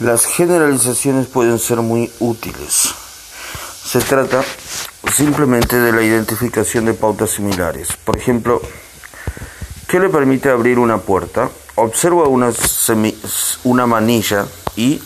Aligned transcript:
Las 0.00 0.24
generalizaciones 0.24 1.26
pueden 1.26 1.58
ser 1.58 1.76
muy 1.82 2.10
útiles. 2.20 2.88
Se 3.84 4.00
trata 4.00 4.42
simplemente 5.14 5.78
de 5.78 5.92
la 5.92 6.00
identificación 6.00 6.86
de 6.86 6.94
pautas 6.94 7.32
similares. 7.32 7.88
Por 8.02 8.16
ejemplo, 8.16 8.62
¿qué 9.86 10.00
le 10.00 10.08
permite 10.08 10.48
abrir 10.48 10.78
una 10.78 10.96
puerta? 10.96 11.50
Observa 11.74 12.28
una, 12.28 12.50
una 13.64 13.86
manilla 13.86 14.46
y, 14.74 15.02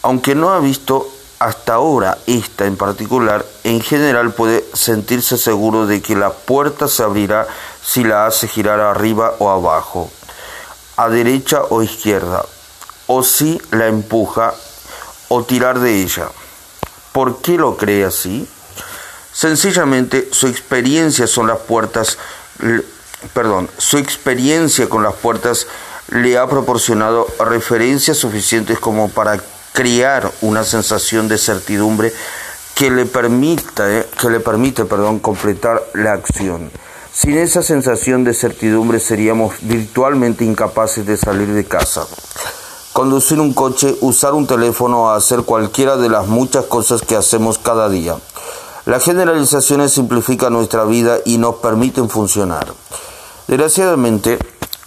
aunque 0.00 0.34
no 0.34 0.54
ha 0.54 0.60
visto 0.60 1.06
hasta 1.38 1.74
ahora 1.74 2.16
esta 2.26 2.64
en 2.64 2.78
particular, 2.78 3.44
en 3.62 3.82
general 3.82 4.32
puede 4.32 4.64
sentirse 4.72 5.36
seguro 5.36 5.86
de 5.86 6.00
que 6.00 6.16
la 6.16 6.32
puerta 6.32 6.88
se 6.88 7.02
abrirá 7.02 7.46
si 7.84 8.04
la 8.04 8.24
hace 8.24 8.48
girar 8.48 8.80
arriba 8.80 9.34
o 9.38 9.50
abajo, 9.50 10.10
a 10.96 11.10
derecha 11.10 11.60
o 11.68 11.82
izquierda, 11.82 12.42
o 13.06 13.22
si 13.22 13.60
la 13.70 13.86
empuja 13.86 14.54
o 15.28 15.44
tirar 15.44 15.80
de 15.80 16.02
ella. 16.02 16.28
¿Por 17.12 17.40
qué 17.40 17.52
lo 17.52 17.76
cree 17.76 18.04
así? 18.04 18.48
Sencillamente 19.32 20.28
su 20.30 20.46
experiencia 20.46 21.26
son 21.26 21.46
las 21.46 21.58
puertas, 21.58 22.18
perdón, 23.32 23.70
su 23.78 23.98
experiencia 23.98 24.88
con 24.88 25.02
las 25.02 25.14
puertas 25.14 25.66
le 26.08 26.36
ha 26.36 26.46
proporcionado 26.46 27.26
referencias 27.38 28.18
suficientes 28.18 28.78
como 28.78 29.08
para 29.08 29.40
crear 29.72 30.30
una 30.42 30.64
sensación 30.64 31.28
de 31.28 31.38
certidumbre 31.38 32.12
que 32.74 32.90
le 32.90 33.06
permita, 33.06 33.90
eh, 33.90 34.06
que 34.20 34.28
le 34.28 34.40
permite, 34.40 34.84
perdón, 34.84 35.18
completar 35.18 35.82
la 35.94 36.12
acción. 36.12 36.70
Sin 37.14 37.38
esa 37.38 37.62
sensación 37.62 38.24
de 38.24 38.34
certidumbre 38.34 38.98
seríamos 38.98 39.54
virtualmente 39.60 40.44
incapaces 40.44 41.06
de 41.06 41.16
salir 41.16 41.48
de 41.48 41.64
casa 41.64 42.06
conducir 42.92 43.40
un 43.40 43.54
coche, 43.54 43.96
usar 44.00 44.34
un 44.34 44.46
teléfono 44.46 45.04
o 45.04 45.10
hacer 45.10 45.42
cualquiera 45.42 45.96
de 45.96 46.08
las 46.08 46.26
muchas 46.26 46.66
cosas 46.66 47.02
que 47.02 47.16
hacemos 47.16 47.58
cada 47.58 47.88
día. 47.88 48.16
Las 48.84 49.04
generalizaciones 49.04 49.92
simplifican 49.92 50.52
nuestra 50.52 50.84
vida 50.84 51.18
y 51.24 51.38
nos 51.38 51.56
permiten 51.56 52.10
funcionar. 52.10 52.66
Desgraciadamente, 53.46 54.38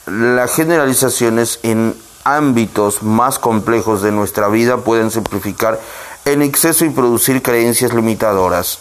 las 0.06 0.52
generalizaciones 0.52 1.60
en 1.64 1.96
ámbitos 2.24 3.04
más 3.04 3.40
complejos 3.40 4.02
de 4.02 4.12
nuestra 4.12 4.50
vida 4.50 4.78
pueden 4.78 5.12
simplificar 5.12 5.80
en 6.26 6.42
exceso 6.42 6.86
y 6.86 6.90
producir 6.90 7.42
creencias 7.42 7.94
limitadoras. 7.94 8.80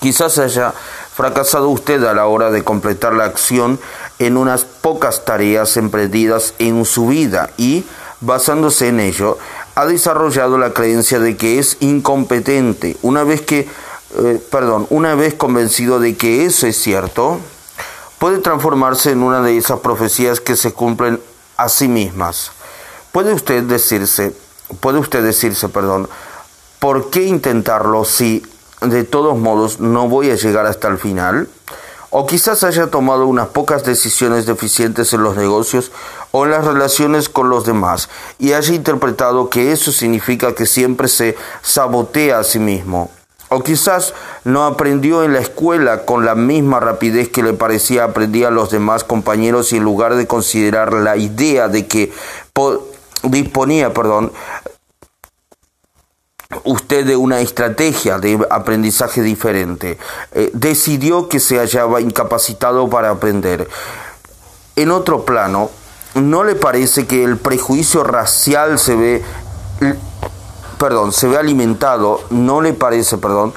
Quizás 0.00 0.38
haya 0.38 0.72
fracasado 1.14 1.68
usted 1.68 2.04
a 2.04 2.14
la 2.14 2.26
hora 2.26 2.50
de 2.50 2.62
completar 2.62 3.12
la 3.12 3.24
acción 3.24 3.80
en 4.18 4.36
unas 4.36 4.64
pocas 4.64 5.24
tareas 5.24 5.76
emprendidas 5.76 6.54
en 6.58 6.84
su 6.84 7.08
vida 7.08 7.50
y, 7.56 7.84
basándose 8.20 8.88
en 8.88 9.00
ello, 9.00 9.38
ha 9.74 9.86
desarrollado 9.86 10.58
la 10.58 10.72
creencia 10.72 11.20
de 11.20 11.36
que 11.36 11.58
es 11.58 11.76
incompetente. 11.80 12.96
Una 13.02 13.22
vez 13.22 13.42
que, 13.42 13.68
eh, 14.18 14.42
perdón, 14.50 14.86
una 14.90 15.14
vez 15.14 15.34
convencido 15.34 16.00
de 16.00 16.16
que 16.16 16.44
eso 16.44 16.66
es 16.66 16.76
cierto, 16.76 17.38
puede 18.18 18.38
transformarse 18.38 19.12
en 19.12 19.22
una 19.22 19.40
de 19.42 19.56
esas 19.56 19.80
profecías 19.80 20.40
que 20.40 20.56
se 20.56 20.72
cumplen 20.72 21.20
a 21.56 21.68
sí 21.68 21.88
mismas. 21.88 22.50
Puede 23.12 23.32
usted 23.32 23.62
decirse, 23.62 24.34
puede 24.80 24.98
usted 24.98 25.22
decirse, 25.22 25.68
perdón, 25.68 26.08
¿por 26.78 27.10
qué 27.10 27.22
intentarlo 27.22 28.04
si 28.04 28.44
de 28.80 29.04
todos 29.04 29.36
modos 29.38 29.80
no 29.80 30.08
voy 30.08 30.30
a 30.30 30.36
llegar 30.36 30.66
hasta 30.66 30.88
el 30.88 30.98
final? 30.98 31.48
O 32.10 32.26
quizás 32.26 32.64
haya 32.64 32.86
tomado 32.86 33.26
unas 33.26 33.48
pocas 33.48 33.84
decisiones 33.84 34.46
deficientes 34.46 35.12
en 35.12 35.22
los 35.22 35.36
negocios 35.36 35.92
o 36.30 36.46
en 36.46 36.52
las 36.52 36.64
relaciones 36.64 37.28
con 37.28 37.50
los 37.50 37.66
demás 37.66 38.08
y 38.38 38.54
haya 38.54 38.74
interpretado 38.74 39.50
que 39.50 39.72
eso 39.72 39.92
significa 39.92 40.54
que 40.54 40.64
siempre 40.64 41.08
se 41.08 41.36
sabotea 41.60 42.38
a 42.38 42.44
sí 42.44 42.58
mismo. 42.58 43.10
O 43.50 43.62
quizás 43.62 44.14
no 44.44 44.64
aprendió 44.64 45.22
en 45.22 45.34
la 45.34 45.40
escuela 45.40 46.04
con 46.04 46.24
la 46.24 46.34
misma 46.34 46.80
rapidez 46.80 47.28
que 47.28 47.42
le 47.42 47.52
parecía 47.52 48.04
aprendía 48.04 48.48
a 48.48 48.52
los 48.52 48.70
demás 48.70 49.04
compañeros 49.04 49.72
y 49.72 49.76
en 49.76 49.84
lugar 49.84 50.16
de 50.16 50.26
considerar 50.26 50.92
la 50.92 51.16
idea 51.16 51.68
de 51.68 51.86
que 51.86 52.12
disponía, 53.22 53.92
perdón, 53.92 54.32
usted 56.64 57.06
de 57.06 57.14
una 57.14 57.40
estrategia 57.40 58.18
de 58.18 58.46
aprendizaje 58.50 59.20
diferente. 59.20 59.98
Eh, 60.32 60.50
decidió 60.54 61.28
que 61.28 61.40
se 61.40 61.58
hallaba 61.58 62.00
incapacitado 62.00 62.88
para 62.88 63.10
aprender. 63.10 63.68
En 64.74 64.90
otro 64.90 65.26
plano, 65.26 65.70
¿no 66.14 66.44
le 66.44 66.54
parece 66.54 67.06
que 67.06 67.22
el 67.22 67.36
prejuicio 67.36 68.02
racial 68.02 68.78
se 68.78 68.96
ve, 68.96 69.22
perdón, 70.78 71.12
se 71.12 71.28
ve 71.28 71.36
alimentado? 71.36 72.22
¿No 72.30 72.62
le 72.62 72.72
parece, 72.72 73.18
perdón? 73.18 73.52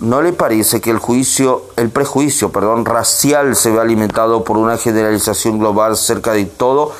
¿No 0.00 0.20
le 0.20 0.34
parece 0.34 0.82
que 0.82 0.90
el 0.90 0.98
juicio, 0.98 1.64
el 1.76 1.88
prejuicio, 1.88 2.52
perdón, 2.52 2.84
racial 2.84 3.56
se 3.56 3.70
ve 3.70 3.80
alimentado 3.80 4.44
por 4.44 4.58
una 4.58 4.76
generalización 4.76 5.58
global 5.58 5.96
cerca 5.96 6.32
de 6.32 6.44
todo 6.44 6.92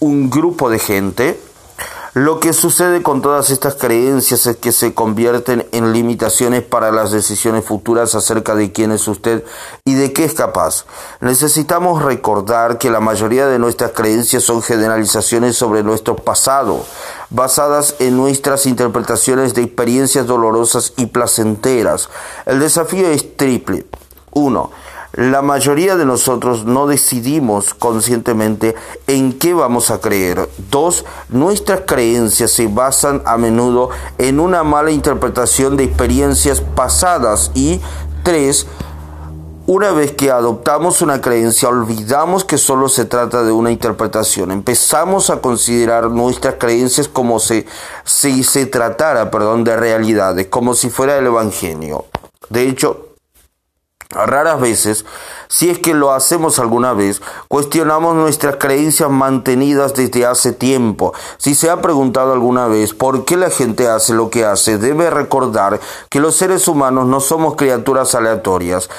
un 0.00 0.28
grupo 0.28 0.70
de 0.70 0.80
gente? 0.80 1.49
Lo 2.12 2.40
que 2.40 2.52
sucede 2.52 3.04
con 3.04 3.22
todas 3.22 3.50
estas 3.50 3.76
creencias 3.76 4.44
es 4.46 4.56
que 4.56 4.72
se 4.72 4.94
convierten 4.94 5.68
en 5.70 5.92
limitaciones 5.92 6.62
para 6.62 6.90
las 6.90 7.12
decisiones 7.12 7.64
futuras 7.64 8.16
acerca 8.16 8.56
de 8.56 8.72
quién 8.72 8.90
es 8.90 9.06
usted 9.06 9.44
y 9.84 9.94
de 9.94 10.12
qué 10.12 10.24
es 10.24 10.34
capaz. 10.34 10.86
Necesitamos 11.20 12.02
recordar 12.02 12.78
que 12.78 12.90
la 12.90 12.98
mayoría 12.98 13.46
de 13.46 13.60
nuestras 13.60 13.92
creencias 13.92 14.42
son 14.42 14.60
generalizaciones 14.60 15.56
sobre 15.56 15.84
nuestro 15.84 16.16
pasado, 16.16 16.84
basadas 17.28 17.94
en 18.00 18.16
nuestras 18.16 18.66
interpretaciones 18.66 19.54
de 19.54 19.62
experiencias 19.62 20.26
dolorosas 20.26 20.94
y 20.96 21.06
placenteras. 21.06 22.08
El 22.44 22.58
desafío 22.58 23.06
es 23.06 23.36
triple. 23.36 23.86
Uno, 24.32 24.72
la 25.12 25.42
mayoría 25.42 25.96
de 25.96 26.04
nosotros 26.04 26.64
no 26.64 26.86
decidimos 26.86 27.74
conscientemente 27.74 28.76
en 29.08 29.32
qué 29.32 29.54
vamos 29.54 29.90
a 29.90 30.00
creer. 30.00 30.48
Dos, 30.70 31.04
nuestras 31.28 31.80
creencias 31.86 32.52
se 32.52 32.68
basan 32.68 33.20
a 33.24 33.36
menudo 33.36 33.90
en 34.18 34.38
una 34.38 34.62
mala 34.62 34.92
interpretación 34.92 35.76
de 35.76 35.84
experiencias 35.84 36.60
pasadas. 36.60 37.50
Y 37.54 37.80
tres, 38.22 38.68
una 39.66 39.90
vez 39.90 40.12
que 40.12 40.30
adoptamos 40.30 41.02
una 41.02 41.20
creencia, 41.20 41.68
olvidamos 41.68 42.44
que 42.44 42.56
solo 42.56 42.88
se 42.88 43.04
trata 43.04 43.42
de 43.42 43.50
una 43.50 43.72
interpretación. 43.72 44.52
Empezamos 44.52 45.28
a 45.28 45.40
considerar 45.40 46.08
nuestras 46.10 46.54
creencias 46.54 47.08
como 47.08 47.40
si, 47.40 47.64
se 48.04 48.66
tratara 48.66 49.30
perdón, 49.30 49.64
de 49.64 49.76
realidades, 49.76 50.46
como 50.46 50.74
si 50.74 50.88
fuera 50.88 51.18
el 51.18 51.26
Evangelio. 51.26 52.04
De 52.48 52.68
hecho, 52.68 53.09
Raras 54.10 54.60
veces, 54.60 55.04
si 55.48 55.70
es 55.70 55.78
que 55.78 55.94
lo 55.94 56.10
hacemos 56.12 56.58
alguna 56.58 56.94
vez, 56.94 57.22
cuestionamos 57.46 58.16
nuestras 58.16 58.56
creencias 58.56 59.08
mantenidas 59.08 59.94
desde 59.94 60.26
hace 60.26 60.52
tiempo. 60.52 61.14
Si 61.38 61.54
se 61.54 61.70
ha 61.70 61.80
preguntado 61.80 62.32
alguna 62.32 62.66
vez 62.66 62.92
por 62.92 63.24
qué 63.24 63.36
la 63.36 63.50
gente 63.50 63.88
hace 63.88 64.12
lo 64.12 64.28
que 64.28 64.44
hace, 64.44 64.78
debe 64.78 65.10
recordar 65.10 65.78
que 66.08 66.18
los 66.18 66.34
seres 66.34 66.66
humanos 66.66 67.06
no 67.06 67.20
somos 67.20 67.54
criaturas 67.54 68.16
aleatorias. 68.16 68.90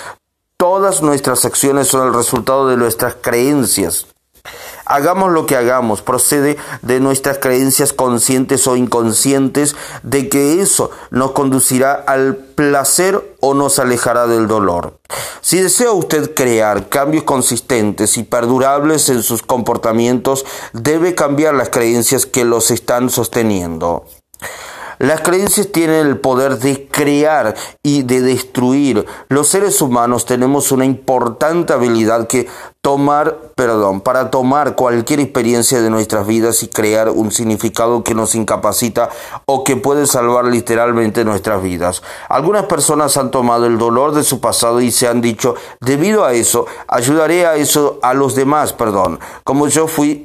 Todas 0.56 1.02
nuestras 1.02 1.44
acciones 1.44 1.88
son 1.88 2.08
el 2.08 2.14
resultado 2.14 2.70
de 2.70 2.78
nuestras 2.78 3.16
creencias. 3.20 4.08
Hagamos 4.92 5.32
lo 5.32 5.46
que 5.46 5.56
hagamos, 5.56 6.02
procede 6.02 6.58
de 6.82 7.00
nuestras 7.00 7.38
creencias 7.38 7.94
conscientes 7.94 8.68
o 8.68 8.76
inconscientes 8.76 9.74
de 10.04 10.28
que 10.28 10.60
eso 10.60 10.92
nos 11.12 11.32
conducirá 11.32 11.94
al 11.94 12.36
placer 12.36 13.38
o 13.40 13.54
nos 13.54 13.80
alejará 13.80 14.28
del 14.28 14.50
dolor. 14.50 15.00
Si 15.40 15.62
desea 15.62 15.94
usted 15.94 16.34
crear 16.34 16.90
cambios 16.90 17.24
consistentes 17.24 18.18
y 18.18 18.24
perdurables 18.24 19.08
en 19.08 19.24
sus 19.24 19.44
comportamientos, 19.44 20.46
debe 20.74 21.16
cambiar 21.16 21.54
las 21.54 21.70
creencias 21.70 22.26
que 22.26 22.44
los 22.44 22.70
están 22.70 23.10
sosteniendo. 23.10 24.04
Las 25.02 25.22
creencias 25.22 25.72
tienen 25.72 26.06
el 26.06 26.20
poder 26.20 26.60
de 26.60 26.88
crear 26.88 27.56
y 27.82 28.04
de 28.04 28.22
destruir. 28.22 29.08
Los 29.30 29.48
seres 29.48 29.82
humanos 29.82 30.28
tenemos 30.28 30.72
una 30.72 30.86
importante 30.86 31.74
habilidad 31.74 32.28
que 32.28 32.48
tomar, 32.82 33.36
perdón, 33.56 34.02
para 34.02 34.30
tomar 34.30 34.76
cualquier 34.76 35.20
experiencia 35.20 35.82
de 35.82 35.90
nuestras 35.90 36.28
vidas 36.28 36.62
y 36.62 36.68
crear 36.68 37.10
un 37.10 37.32
significado 37.32 38.04
que 38.04 38.14
nos 38.14 38.36
incapacita 38.36 39.10
o 39.48 39.64
que 39.64 39.76
puede 39.76 40.06
salvar 40.06 40.46
literalmente 40.46 41.26
nuestras 41.26 41.64
vidas. 41.64 42.04
Algunas 42.30 42.66
personas 42.66 43.18
han 43.18 43.32
tomado 43.32 43.66
el 43.66 43.80
dolor 43.80 44.14
de 44.14 44.24
su 44.24 44.40
pasado 44.40 44.82
y 44.82 44.92
se 44.92 45.08
han 45.08 45.20
dicho, 45.20 45.56
debido 45.80 46.26
a 46.26 46.34
eso, 46.34 46.68
ayudaré 46.88 47.48
a 47.48 47.56
eso 47.56 47.98
a 48.04 48.14
los 48.14 48.36
demás, 48.36 48.74
perdón. 48.74 49.20
Como 49.44 49.68
yo 49.68 49.88
fui 49.88 50.24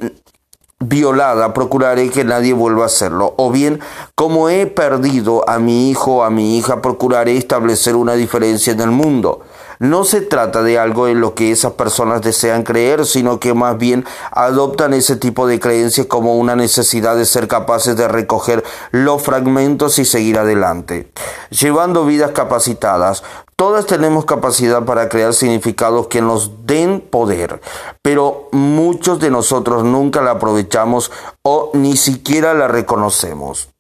violada, 0.81 1.55
procuraré 1.55 2.11
que 2.11 2.25
nadie 2.25 2.53
vuelva 2.53 2.85
a 2.85 2.87
hacerlo. 2.87 3.35
O 3.37 3.51
bien, 3.51 3.81
como 4.15 4.49
he 4.49 4.67
perdido 4.67 5.49
a 5.49 5.59
mi 5.59 5.91
hijo 5.91 6.17
o 6.17 6.23
a 6.23 6.31
mi 6.31 6.59
hija, 6.59 6.83
procuraré 6.83 7.37
establecer 7.37 7.97
una 7.97 8.15
diferencia 8.15 8.73
en 8.73 8.81
el 8.81 8.91
mundo. 8.91 9.41
No 9.79 10.05
se 10.05 10.21
trata 10.21 10.63
de 10.63 10.79
algo 10.79 11.09
en 11.09 11.21
lo 11.21 11.35
que 11.35 11.53
esas 11.53 11.73
personas 11.73 12.23
desean 12.23 12.63
creer, 12.63 13.07
sino 13.07 13.41
que 13.41 13.55
más 13.55 13.77
bien 13.79 14.05
adoptan 14.31 14.95
ese 14.95 15.17
tipo 15.17 15.47
de 15.47 15.61
creencias 15.61 16.07
como 16.07 16.37
una 16.37 16.57
necesidad 16.57 17.17
de 17.17 17.27
ser 17.27 17.49
capaces 17.49 17.97
de 17.97 18.09
recoger 18.09 18.65
los 18.91 19.23
fragmentos 19.23 19.99
y 19.99 20.05
seguir 20.05 20.39
adelante. 20.39 21.11
Llevando 21.51 22.05
vidas 22.07 22.33
capacitadas, 22.33 23.23
Todas 23.59 23.87
tenemos 23.87 24.27
capacidad 24.27 24.85
para 24.85 25.09
crear 25.09 25.33
significados 25.33 26.09
que 26.09 26.21
nos 26.21 26.67
den 26.67 27.01
poder, 27.01 27.63
pero 28.03 28.51
muchos 28.53 29.19
de 29.19 29.31
nosotros 29.31 29.83
nunca 29.83 30.21
la 30.21 30.33
aprovechamos 30.33 31.11
o 31.43 31.71
ni 31.73 31.97
siquiera 31.97 32.53
la 32.53 32.69
reconocemos. 32.69 33.71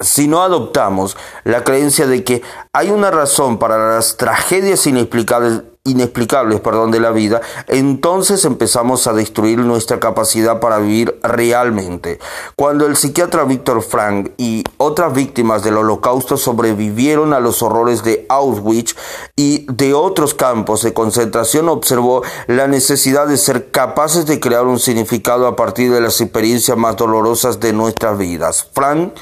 Si 0.00 0.28
no 0.28 0.42
adoptamos 0.42 1.16
la 1.44 1.62
creencia 1.62 2.06
de 2.06 2.24
que 2.24 2.42
hay 2.72 2.90
una 2.90 3.10
razón 3.10 3.58
para 3.58 3.94
las 3.94 4.16
tragedias 4.16 4.86
inexplicables, 4.86 5.62
inexplicables 5.84 6.60
perdón, 6.60 6.90
de 6.90 7.00
la 7.00 7.10
vida, 7.10 7.42
entonces 7.66 8.46
empezamos 8.46 9.06
a 9.06 9.12
destruir 9.12 9.58
nuestra 9.58 10.00
capacidad 10.00 10.58
para 10.58 10.78
vivir 10.78 11.18
realmente. 11.22 12.18
Cuando 12.56 12.86
el 12.86 12.96
psiquiatra 12.96 13.44
Víctor 13.44 13.82
Frank 13.82 14.30
y 14.38 14.64
otras 14.78 15.12
víctimas 15.12 15.62
del 15.62 15.76
holocausto 15.76 16.38
sobrevivieron 16.38 17.34
a 17.34 17.40
los 17.40 17.62
horrores 17.62 18.02
de 18.02 18.24
Auschwitz 18.30 18.96
y 19.36 19.66
de 19.70 19.92
otros 19.92 20.32
campos 20.32 20.82
de 20.82 20.94
concentración, 20.94 21.68
observó 21.68 22.22
la 22.46 22.68
necesidad 22.68 23.26
de 23.26 23.36
ser 23.36 23.70
capaces 23.70 24.24
de 24.24 24.40
crear 24.40 24.66
un 24.66 24.78
significado 24.78 25.46
a 25.46 25.56
partir 25.56 25.92
de 25.92 26.00
las 26.00 26.22
experiencias 26.22 26.78
más 26.78 26.96
dolorosas 26.96 27.60
de 27.60 27.74
nuestras 27.74 28.16
vidas. 28.16 28.66
Frank 28.72 29.12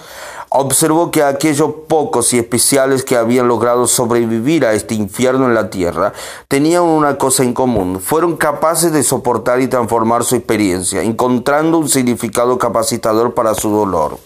observó 0.50 1.10
que 1.10 1.22
aquellos 1.22 1.70
pocos 1.88 2.32
y 2.32 2.38
especiales 2.38 3.04
que 3.04 3.16
habían 3.16 3.48
logrado 3.48 3.86
sobrevivir 3.86 4.64
a 4.64 4.72
este 4.72 4.94
infierno 4.94 5.46
en 5.46 5.54
la 5.54 5.70
tierra 5.70 6.12
tenían 6.48 6.82
una 6.82 7.18
cosa 7.18 7.42
en 7.42 7.52
común, 7.52 8.00
fueron 8.00 8.36
capaces 8.36 8.92
de 8.92 9.02
soportar 9.02 9.60
y 9.60 9.68
transformar 9.68 10.24
su 10.24 10.36
experiencia, 10.36 11.02
encontrando 11.02 11.78
un 11.78 11.88
significado 11.88 12.58
capacitador 12.58 13.34
para 13.34 13.54
su 13.54 13.70
dolor. 13.70 14.18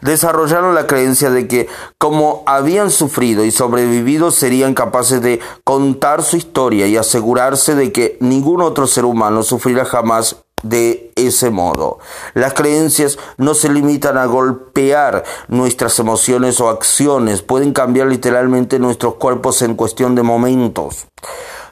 Desarrollaron 0.00 0.74
la 0.74 0.86
creencia 0.86 1.30
de 1.30 1.48
que 1.48 1.66
como 1.96 2.42
habían 2.44 2.90
sufrido 2.90 3.42
y 3.42 3.50
sobrevivido 3.50 4.30
serían 4.30 4.74
capaces 4.74 5.22
de 5.22 5.40
contar 5.64 6.22
su 6.22 6.36
historia 6.36 6.86
y 6.86 6.98
asegurarse 6.98 7.74
de 7.74 7.90
que 7.90 8.18
ningún 8.20 8.60
otro 8.60 8.86
ser 8.86 9.06
humano 9.06 9.42
sufrirá 9.42 9.86
jamás 9.86 10.43
de 10.64 11.12
ese 11.14 11.50
modo. 11.50 11.98
Las 12.34 12.54
creencias 12.54 13.18
no 13.36 13.54
se 13.54 13.68
limitan 13.68 14.18
a 14.18 14.26
golpear 14.26 15.22
nuestras 15.48 15.98
emociones 15.98 16.60
o 16.60 16.68
acciones, 16.68 17.42
pueden 17.42 17.72
cambiar 17.72 18.08
literalmente 18.08 18.78
nuestros 18.78 19.14
cuerpos 19.14 19.62
en 19.62 19.76
cuestión 19.76 20.14
de 20.14 20.22
momentos. 20.22 21.06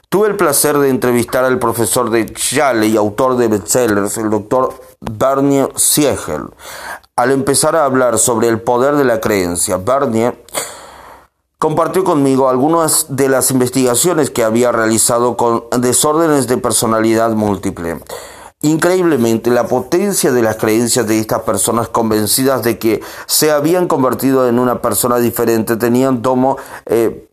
Tuve 0.09 0.27
el 0.27 0.35
placer 0.35 0.77
de 0.77 0.89
entrevistar 0.89 1.43
al 1.43 1.57
profesor 1.57 2.11
de 2.11 2.31
Yale 2.51 2.85
y 2.85 2.97
autor 2.97 3.35
de 3.35 3.47
bestsellers, 3.47 4.17
el 4.19 4.29
doctor 4.29 4.79
Bernier 5.01 5.71
Siegel. 5.75 6.43
Al 7.15 7.31
empezar 7.31 7.75
a 7.75 7.85
hablar 7.85 8.19
sobre 8.19 8.47
el 8.47 8.61
poder 8.61 8.95
de 8.95 9.05
la 9.05 9.19
creencia, 9.19 9.77
Bernier 9.77 10.37
compartió 11.57 12.03
conmigo 12.03 12.49
algunas 12.49 13.07
de 13.15 13.29
las 13.29 13.49
investigaciones 13.49 14.29
que 14.29 14.43
había 14.43 14.71
realizado 14.71 15.35
con 15.35 15.63
desórdenes 15.79 16.45
de 16.45 16.57
personalidad 16.57 17.31
múltiple. 17.31 17.99
Increíblemente, 18.63 19.49
la 19.51 19.67
potencia 19.67 20.31
de 20.31 20.41
las 20.41 20.55
creencias 20.55 21.05
de 21.05 21.19
estas 21.19 21.41
personas 21.41 21.89
convencidas 21.89 22.63
de 22.63 22.79
que 22.79 23.01
se 23.25 23.51
habían 23.51 23.89
convertido 23.89 24.47
en 24.47 24.57
una 24.57 24.81
persona 24.81 25.17
diferente 25.17 25.75
tenían 25.75 26.21
eh, 26.85 27.27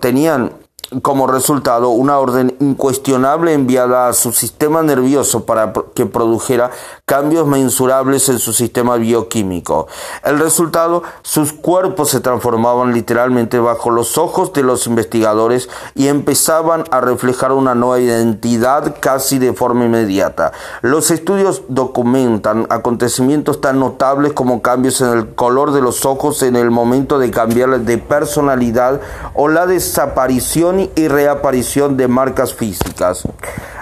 tenían 0.00 0.54
como 1.02 1.26
resultado 1.26 1.90
una 1.90 2.18
orden 2.18 2.49
incuestionable 2.60 3.52
enviada 3.52 4.08
a 4.08 4.12
su 4.12 4.32
sistema 4.32 4.82
nervioso 4.82 5.44
para 5.44 5.72
que 5.94 6.06
produjera 6.06 6.70
cambios 7.06 7.46
mensurables 7.46 8.28
en 8.28 8.38
su 8.38 8.52
sistema 8.52 8.96
bioquímico. 8.96 9.88
El 10.22 10.38
resultado, 10.38 11.02
sus 11.22 11.52
cuerpos 11.52 12.10
se 12.10 12.20
transformaban 12.20 12.92
literalmente 12.92 13.58
bajo 13.58 13.90
los 13.90 14.18
ojos 14.18 14.52
de 14.52 14.62
los 14.62 14.86
investigadores 14.86 15.68
y 15.94 16.08
empezaban 16.08 16.84
a 16.90 17.00
reflejar 17.00 17.52
una 17.52 17.74
nueva 17.74 17.98
identidad 17.98 18.94
casi 19.00 19.38
de 19.38 19.52
forma 19.52 19.86
inmediata. 19.86 20.52
Los 20.82 21.10
estudios 21.10 21.62
documentan 21.68 22.66
acontecimientos 22.70 23.60
tan 23.60 23.80
notables 23.80 24.32
como 24.34 24.62
cambios 24.62 25.00
en 25.00 25.08
el 25.08 25.34
color 25.34 25.72
de 25.72 25.80
los 25.80 26.04
ojos 26.04 26.42
en 26.42 26.56
el 26.56 26.70
momento 26.70 27.18
de 27.18 27.30
cambiar 27.30 27.80
de 27.80 27.98
personalidad 27.98 29.00
o 29.34 29.48
la 29.48 29.66
desaparición 29.66 30.90
y 30.94 31.08
reaparición 31.08 31.96
de 31.96 32.06
marcas 32.06 32.49
físicas. 32.54 33.22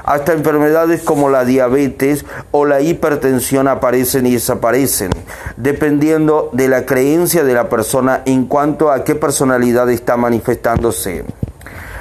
Hasta 0.05 0.33
enfermedades 0.33 1.03
como 1.03 1.29
la 1.29 1.45
diabetes 1.45 2.25
o 2.51 2.65
la 2.65 2.81
hipertensión 2.81 3.69
aparecen 3.69 4.27
y 4.27 4.33
desaparecen, 4.33 5.11
dependiendo 5.57 6.51
de 6.53 6.69
la 6.69 6.87
creencia 6.87 7.45
de 7.45 7.55
la 7.55 7.69
persona 7.69 8.23
en 8.25 8.47
cuanto 8.47 8.91
a 8.91 9.05
qué 9.05 9.15
personalidad 9.15 9.91
está 9.91 10.17
manifestándose. 10.17 11.25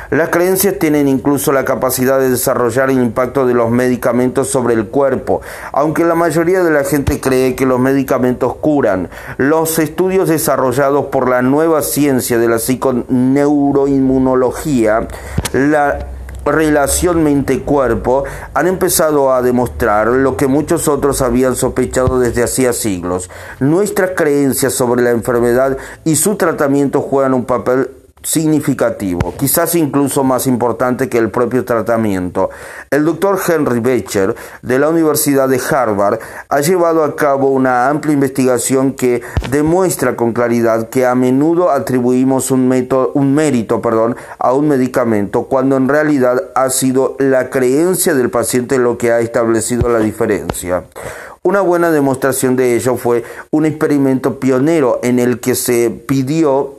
Las 0.10 0.30
creencias 0.30 0.80
tienen 0.80 1.10
incluso 1.10 1.52
la 1.52 1.66
capacidad 1.66 2.18
de 2.18 2.30
desarrollar 2.30 2.90
el 2.90 2.98
impacto 2.98 3.46
de 3.46 3.54
los 3.54 3.70
medicamentos 3.72 4.48
sobre 4.48 4.74
el 4.74 4.88
cuerpo, 4.88 5.42
aunque 5.74 6.06
la 6.06 6.16
mayoría 6.16 6.64
de 6.64 6.72
la 6.72 6.86
gente 6.86 7.20
cree 7.20 7.56
que 7.56 7.66
los 7.66 7.78
medicamentos 7.78 8.56
curan. 8.56 9.10
Los 9.36 9.80
estudios 9.80 10.30
desarrollados 10.30 11.08
por 11.08 11.30
la 11.30 11.42
nueva 11.42 11.82
ciencia 11.82 12.38
de 12.38 12.48
la 12.48 12.58
psiconeuroinmunología, 12.58 15.10
la 15.52 16.08
relación 16.52 17.24
mente-cuerpo 17.24 18.24
han 18.54 18.68
empezado 18.68 19.34
a 19.34 19.42
demostrar 19.42 20.08
lo 20.08 20.38
que 20.38 20.48
muchos 20.48 20.88
otros 20.88 21.22
habían 21.22 21.56
sospechado 21.56 22.20
desde 22.20 22.44
hacía 22.44 22.74
siglos. 22.74 23.30
Nuestras 23.60 24.12
creencias 24.16 24.74
sobre 24.74 25.02
la 25.02 25.12
enfermedad 25.12 25.78
y 26.04 26.16
su 26.16 26.36
tratamiento 26.36 27.02
juegan 27.02 27.34
un 27.34 27.46
papel 27.46 27.90
significativo, 28.28 29.34
quizás 29.40 29.74
incluso 29.76 30.22
más 30.22 30.48
importante 30.48 31.08
que 31.08 31.18
el 31.18 31.32
propio 31.32 31.64
tratamiento. 31.64 32.50
El 32.92 33.06
doctor 33.06 33.40
Henry 33.48 33.80
Becher 33.80 34.36
de 34.62 34.80
la 34.80 34.90
Universidad 34.90 35.48
de 35.48 35.62
Harvard 35.72 36.20
ha 36.50 36.60
llevado 36.60 37.06
a 37.06 37.16
cabo 37.16 37.48
una 37.48 37.88
amplia 37.88 38.14
investigación 38.14 38.92
que 38.92 39.22
demuestra 39.50 40.18
con 40.18 40.34
claridad 40.34 40.90
que 40.90 41.06
a 41.06 41.16
menudo 41.16 41.72
atribuimos 41.72 42.52
un, 42.52 42.70
un 43.14 43.34
mérito 43.34 43.82
perdón, 43.82 44.18
a 44.40 44.52
un 44.52 44.68
medicamento 44.68 45.44
cuando 45.44 45.78
en 45.78 45.88
realidad 45.88 46.50
ha 46.54 46.70
sido 46.70 47.16
la 47.20 47.50
creencia 47.50 48.14
del 48.14 48.30
paciente 48.30 48.78
lo 48.78 48.98
que 48.98 49.14
ha 49.14 49.22
establecido 49.22 49.88
la 49.88 50.00
diferencia. 50.00 50.84
Una 51.44 51.62
buena 51.62 51.92
demostración 51.92 52.58
de 52.58 52.76
ello 52.76 52.98
fue 52.98 53.24
un 53.52 53.66
experimento 53.66 54.38
pionero 54.38 55.00
en 55.02 55.18
el 55.18 55.40
que 55.40 55.56
se 55.56 55.90
pidió 55.90 56.77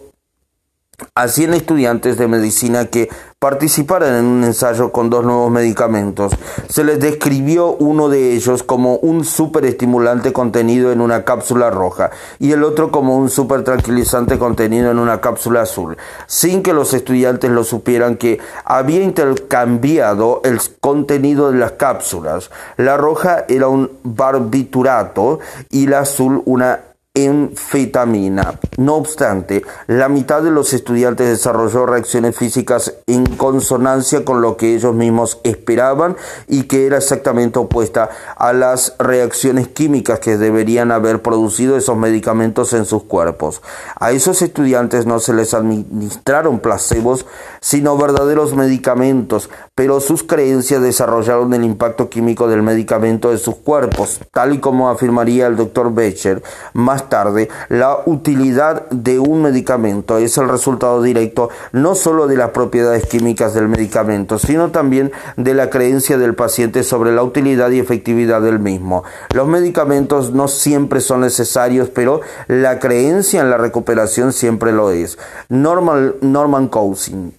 a 1.14 1.28
100 1.28 1.54
estudiantes 1.54 2.18
de 2.18 2.28
medicina 2.28 2.86
que 2.86 3.08
participaran 3.38 4.16
en 4.16 4.24
un 4.24 4.44
ensayo 4.44 4.90
con 4.90 5.10
dos 5.10 5.24
nuevos 5.24 5.50
medicamentos. 5.50 6.32
Se 6.68 6.82
les 6.82 6.98
describió 6.98 7.72
uno 7.72 8.08
de 8.08 8.32
ellos 8.32 8.64
como 8.64 8.96
un 8.96 9.24
superestimulante 9.24 10.32
contenido 10.32 10.90
en 10.90 11.00
una 11.00 11.24
cápsula 11.24 11.70
roja 11.70 12.10
y 12.40 12.50
el 12.50 12.64
otro 12.64 12.90
como 12.90 13.16
un 13.16 13.30
super 13.30 13.62
tranquilizante 13.62 14.38
contenido 14.38 14.90
en 14.90 14.98
una 14.98 15.20
cápsula 15.20 15.62
azul, 15.62 15.96
sin 16.26 16.62
que 16.64 16.72
los 16.72 16.92
estudiantes 16.94 17.50
lo 17.50 17.62
supieran 17.62 18.16
que 18.16 18.40
había 18.64 19.02
intercambiado 19.02 20.40
el 20.44 20.58
contenido 20.80 21.52
de 21.52 21.58
las 21.58 21.72
cápsulas. 21.72 22.50
La 22.76 22.96
roja 22.96 23.44
era 23.48 23.68
un 23.68 23.90
barbiturato 24.02 25.38
y 25.70 25.86
la 25.86 26.00
azul 26.00 26.42
una 26.44 26.87
enfetamina. 27.24 28.58
No 28.76 28.96
obstante, 28.96 29.62
la 29.86 30.08
mitad 30.08 30.42
de 30.42 30.50
los 30.50 30.72
estudiantes 30.72 31.28
desarrolló 31.28 31.86
reacciones 31.86 32.36
físicas 32.36 32.94
en 33.06 33.26
consonancia 33.26 34.24
con 34.24 34.40
lo 34.40 34.56
que 34.56 34.74
ellos 34.74 34.94
mismos 34.94 35.40
esperaban 35.44 36.16
y 36.46 36.64
que 36.64 36.86
era 36.86 36.98
exactamente 36.98 37.58
opuesta 37.58 38.10
a 38.36 38.52
las 38.52 38.94
reacciones 38.98 39.68
químicas 39.68 40.20
que 40.20 40.36
deberían 40.36 40.92
haber 40.92 41.22
producido 41.22 41.76
esos 41.76 41.96
medicamentos 41.96 42.72
en 42.72 42.84
sus 42.84 43.04
cuerpos. 43.04 43.62
A 43.96 44.12
esos 44.12 44.42
estudiantes 44.42 45.06
no 45.06 45.18
se 45.18 45.32
les 45.32 45.54
administraron 45.54 46.60
placebos 46.60 47.26
sino 47.60 47.96
verdaderos 47.96 48.54
medicamentos, 48.54 49.50
pero 49.74 50.00
sus 50.00 50.22
creencias 50.22 50.82
desarrollaron 50.82 51.54
el 51.54 51.64
impacto 51.64 52.08
químico 52.08 52.48
del 52.48 52.62
medicamento 52.62 53.32
en 53.32 53.38
sus 53.38 53.56
cuerpos, 53.56 54.20
tal 54.32 54.54
y 54.54 54.58
como 54.58 54.88
afirmaría 54.88 55.46
el 55.46 55.56
doctor 55.56 55.92
Becher 55.92 56.42
más 56.72 57.08
tarde, 57.08 57.48
la 57.68 57.98
utilidad 58.06 58.88
de 58.90 59.18
un 59.18 59.42
medicamento 59.42 60.18
es 60.18 60.38
el 60.38 60.48
resultado 60.48 61.02
directo 61.02 61.50
no 61.72 61.94
solo 61.94 62.26
de 62.26 62.36
las 62.36 62.50
propiedades 62.50 63.06
químicas 63.06 63.54
del 63.54 63.68
medicamento, 63.68 64.38
sino 64.38 64.70
también 64.70 65.12
de 65.36 65.54
la 65.54 65.70
creencia 65.70 66.18
del 66.18 66.34
paciente 66.34 66.82
sobre 66.82 67.12
la 67.12 67.22
utilidad 67.22 67.70
y 67.70 67.78
efectividad 67.78 68.40
del 68.40 68.58
mismo. 68.58 69.04
Los 69.34 69.48
medicamentos 69.48 70.32
no 70.32 70.48
siempre 70.48 71.00
son 71.00 71.20
necesarios, 71.20 71.88
pero 71.88 72.20
la 72.46 72.78
creencia 72.78 73.40
en 73.40 73.50
la 73.50 73.56
recuperación 73.56 74.32
siempre 74.32 74.72
lo 74.72 74.90
es. 74.90 75.18
Norman, 75.48 76.14
Norman 76.20 76.68
Cousins 76.68 77.34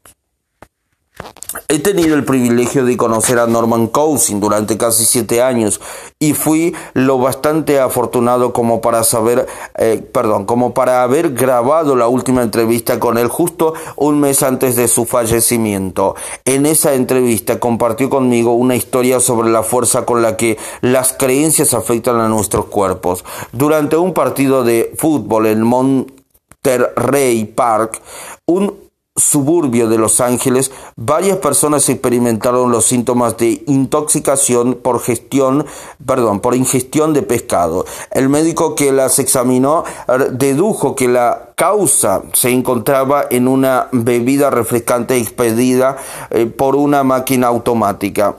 He 1.68 1.80
tenido 1.80 2.14
el 2.14 2.26
privilegio 2.26 2.86
de 2.86 2.96
conocer 2.96 3.40
a 3.40 3.48
Norman 3.48 3.88
Cousin 3.88 4.40
durante 4.40 4.78
casi 4.78 5.04
siete 5.04 5.42
años 5.42 5.82
y 6.20 6.34
fui 6.34 6.76
lo 6.94 7.18
bastante 7.18 7.80
afortunado 7.80 8.54
como 8.54 8.82
para 8.82 9.04
saber, 9.04 9.48
eh, 9.76 10.00
perdón, 10.14 10.46
como 10.46 10.76
para 10.76 11.02
haber 11.02 11.34
grabado 11.34 11.96
la 11.96 12.08
última 12.08 12.44
entrevista 12.44 13.00
con 13.00 13.18
él 13.18 13.30
justo 13.30 13.74
un 13.96 14.20
mes 14.20 14.44
antes 14.44 14.76
de 14.76 14.88
su 14.88 15.06
fallecimiento. 15.06 16.16
En 16.46 16.68
esa 16.68 16.94
entrevista 16.94 17.60
compartió 17.60 18.12
conmigo 18.12 18.54
una 18.54 18.76
historia 18.76 19.20
sobre 19.20 19.50
la 19.50 19.64
fuerza 19.64 20.06
con 20.06 20.22
la 20.22 20.38
que 20.38 20.60
las 20.82 21.14
creencias 21.14 21.74
afectan 21.74 22.20
a 22.20 22.30
nuestros 22.30 22.66
cuerpos. 22.66 23.26
Durante 23.54 23.98
un 23.98 24.14
partido 24.14 24.64
de 24.64 24.94
fútbol 25.00 25.48
en 25.48 25.64
Monterrey 25.64 27.46
Park, 27.46 28.04
un 28.46 28.89
suburbio 29.20 29.88
de 29.88 29.98
Los 29.98 30.22
Ángeles, 30.22 30.72
varias 30.96 31.38
personas 31.38 31.88
experimentaron 31.90 32.72
los 32.72 32.86
síntomas 32.86 33.38
de 33.38 33.64
intoxicación 33.68 34.80
por 34.82 35.02
gestión, 35.02 35.66
perdón, 36.06 36.40
por 36.40 36.56
ingestión 36.56 37.14
de 37.14 37.22
pescado. 37.22 37.86
El 38.12 38.30
médico 38.30 38.76
que 38.76 38.92
las 38.92 39.20
examinó 39.20 39.84
dedujo 40.32 40.96
que 40.96 41.08
la 41.08 41.54
causa 41.56 42.24
se 42.34 42.50
encontraba 42.50 43.26
en 43.30 43.48
una 43.48 43.90
bebida 43.92 44.50
refrescante 44.50 45.18
expedida 45.18 45.98
eh, 46.30 46.46
por 46.46 46.76
una 46.76 47.04
máquina 47.04 47.48
automática 47.48 48.36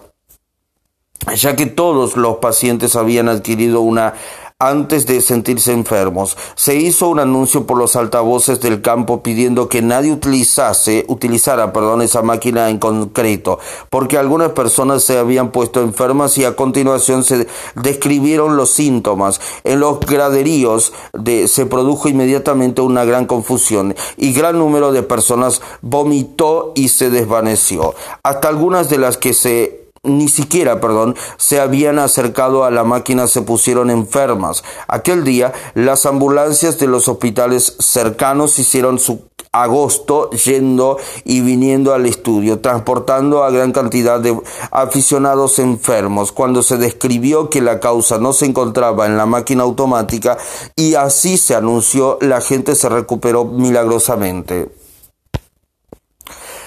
ya 1.37 1.55
que 1.55 1.67
todos 1.67 2.17
los 2.17 2.37
pacientes 2.37 2.97
habían 2.97 3.29
adquirido 3.29 3.83
una 3.83 4.15
antes 4.61 5.07
de 5.07 5.21
sentirse 5.21 5.73
enfermos. 5.73 6.37
Se 6.55 6.77
hizo 6.77 7.09
un 7.09 7.19
anuncio 7.19 7.67
por 7.67 7.79
los 7.79 7.97
altavoces 7.97 8.61
del 8.61 8.83
campo 8.83 9.23
pidiendo 9.23 9.69
que 9.69 9.83
nadie 9.83 10.13
utilizase, 10.13 11.05
utilizara, 11.09 11.73
perdón, 11.73 12.03
esa 12.03 12.23
máquina 12.23 12.69
en 12.69 12.79
concreto, 12.79 13.59
porque 13.89 14.19
algunas 14.19 14.51
personas 14.51 15.03
se 15.03 15.19
habían 15.19 15.51
puesto 15.51 15.81
enfermas 15.81 16.37
y 16.39 16.45
a 16.45 16.55
continuación 16.55 17.25
se 17.25 17.49
describieron 17.75 18.57
los 18.57 18.71
síntomas. 18.71 19.41
En 19.65 19.81
los 19.81 19.99
graderíos 20.01 20.93
de, 21.15 21.49
se 21.49 21.67
produjo 21.67 22.09
inmediatamente 22.09 22.83
una 22.83 23.05
gran 23.05 23.27
confusión 23.27 23.97
y 24.17 24.33
gran 24.33 24.59
número 24.59 24.93
de 24.93 25.03
personas 25.03 25.63
vomitó 25.81 26.73
y 26.75 26.89
se 26.89 27.09
desvaneció. 27.09 27.95
Hasta 28.23 28.49
algunas 28.49 28.91
de 28.91 28.99
las 28.99 29.17
que 29.17 29.33
se 29.33 29.80
ni 30.03 30.29
siquiera, 30.29 30.81
perdón, 30.81 31.15
se 31.37 31.61
habían 31.61 31.99
acercado 31.99 32.65
a 32.65 32.71
la 32.71 32.85
máquina 32.85 33.29
se 33.29 33.43
pusieron 33.43 33.91
enfermas. 33.91 34.65
Aquel 34.89 35.25
día, 35.25 35.53
las 35.75 36.07
ambulancias 36.07 36.79
de 36.79 36.87
los 36.87 37.07
hospitales 37.09 37.77
cercanos 37.79 38.59
hicieron 38.59 38.99
su 38.99 39.29
agosto 39.53 40.31
yendo 40.31 40.97
y 41.25 41.41
viniendo 41.41 41.93
al 41.93 42.07
estudio, 42.07 42.61
transportando 42.61 43.45
a 43.45 43.51
gran 43.51 43.73
cantidad 43.73 44.21
de 44.21 44.41
aficionados 44.71 45.59
enfermos, 45.59 46.33
cuando 46.33 46.63
se 46.63 46.79
describió 46.79 47.51
que 47.51 47.61
la 47.61 47.81
causa 47.81 48.19
no 48.19 48.33
se 48.33 48.47
encontraba 48.47 49.07
en 49.07 49.19
la 49.19 49.27
máquina 49.27 49.65
automática 49.65 50.39
y 50.77 50.95
así 50.95 51.37
se 51.37 51.55
anunció, 51.55 52.17
la 52.23 52.41
gente 52.41 52.75
se 52.75 52.89
recuperó 52.89 53.45
milagrosamente. 53.45 54.71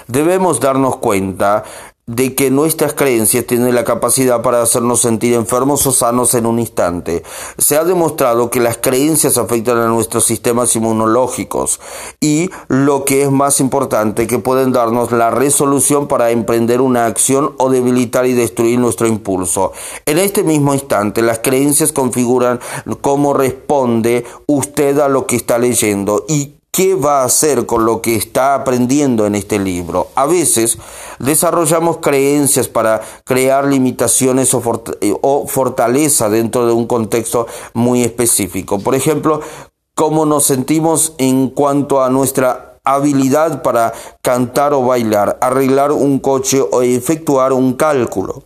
Debemos 0.07 0.59
darnos 0.59 0.97
cuenta 0.97 1.63
de 2.05 2.35
que 2.35 2.51
nuestras 2.51 2.93
creencias 2.93 3.45
tienen 3.45 3.73
la 3.73 3.85
capacidad 3.85 4.41
para 4.41 4.61
hacernos 4.61 4.99
sentir 4.99 5.33
enfermos 5.35 5.87
o 5.87 5.91
sanos 5.93 6.33
en 6.33 6.45
un 6.45 6.59
instante. 6.59 7.23
Se 7.57 7.77
ha 7.77 7.85
demostrado 7.85 8.49
que 8.49 8.59
las 8.59 8.77
creencias 8.77 9.37
afectan 9.37 9.77
a 9.77 9.87
nuestros 9.87 10.25
sistemas 10.25 10.75
inmunológicos 10.75 11.79
y, 12.19 12.49
lo 12.67 13.05
que 13.05 13.23
es 13.23 13.31
más 13.31 13.61
importante, 13.61 14.27
que 14.27 14.39
pueden 14.39 14.73
darnos 14.73 15.13
la 15.13 15.31
resolución 15.31 16.07
para 16.07 16.31
emprender 16.31 16.81
una 16.81 17.05
acción 17.05 17.55
o 17.57 17.69
debilitar 17.69 18.25
y 18.25 18.33
destruir 18.33 18.79
nuestro 18.79 19.07
impulso. 19.07 19.71
En 20.05 20.17
este 20.17 20.43
mismo 20.43 20.73
instante, 20.73 21.21
las 21.21 21.39
creencias 21.39 21.93
configuran 21.93 22.59
cómo 22.99 23.33
responde 23.33 24.25
usted 24.45 24.99
a 24.99 25.07
lo 25.07 25.25
que 25.25 25.37
está 25.37 25.57
leyendo 25.57 26.25
y 26.27 26.55
¿Qué 26.75 26.95
va 26.95 27.21
a 27.21 27.25
hacer 27.25 27.67
con 27.67 27.85
lo 27.85 28.01
que 28.01 28.15
está 28.15 28.55
aprendiendo 28.55 29.27
en 29.27 29.35
este 29.35 29.59
libro? 29.59 30.07
A 30.15 30.25
veces 30.25 30.79
desarrollamos 31.19 31.97
creencias 31.97 32.67
para 32.67 32.99
crear 33.25 33.67
limitaciones 33.67 34.55
o, 34.55 35.45
fortaleza 35.45 36.29
dentro 36.29 36.65
de 36.65 36.73
un 36.73 36.87
contexto 36.87 37.45
muy 37.75 38.01
específico. 38.01 38.79
Por 38.79 38.95
ejemplo, 38.95 39.41
cómo 39.93 40.25
nos 40.25 40.45
sentimos 40.45 41.13
en 41.19 41.49
cuanto 41.49 42.01
a 42.01 42.09
nuestra 42.09 42.79
habilidad 42.83 43.61
para 43.61 43.93
cantar 44.23 44.73
o 44.73 44.81
bailar, 44.81 45.37
arreglar 45.41 45.91
un 45.91 46.17
coche 46.17 46.59
o 46.59 46.81
efectuar 46.81 47.53
un 47.53 47.73
cálculo. 47.73 48.45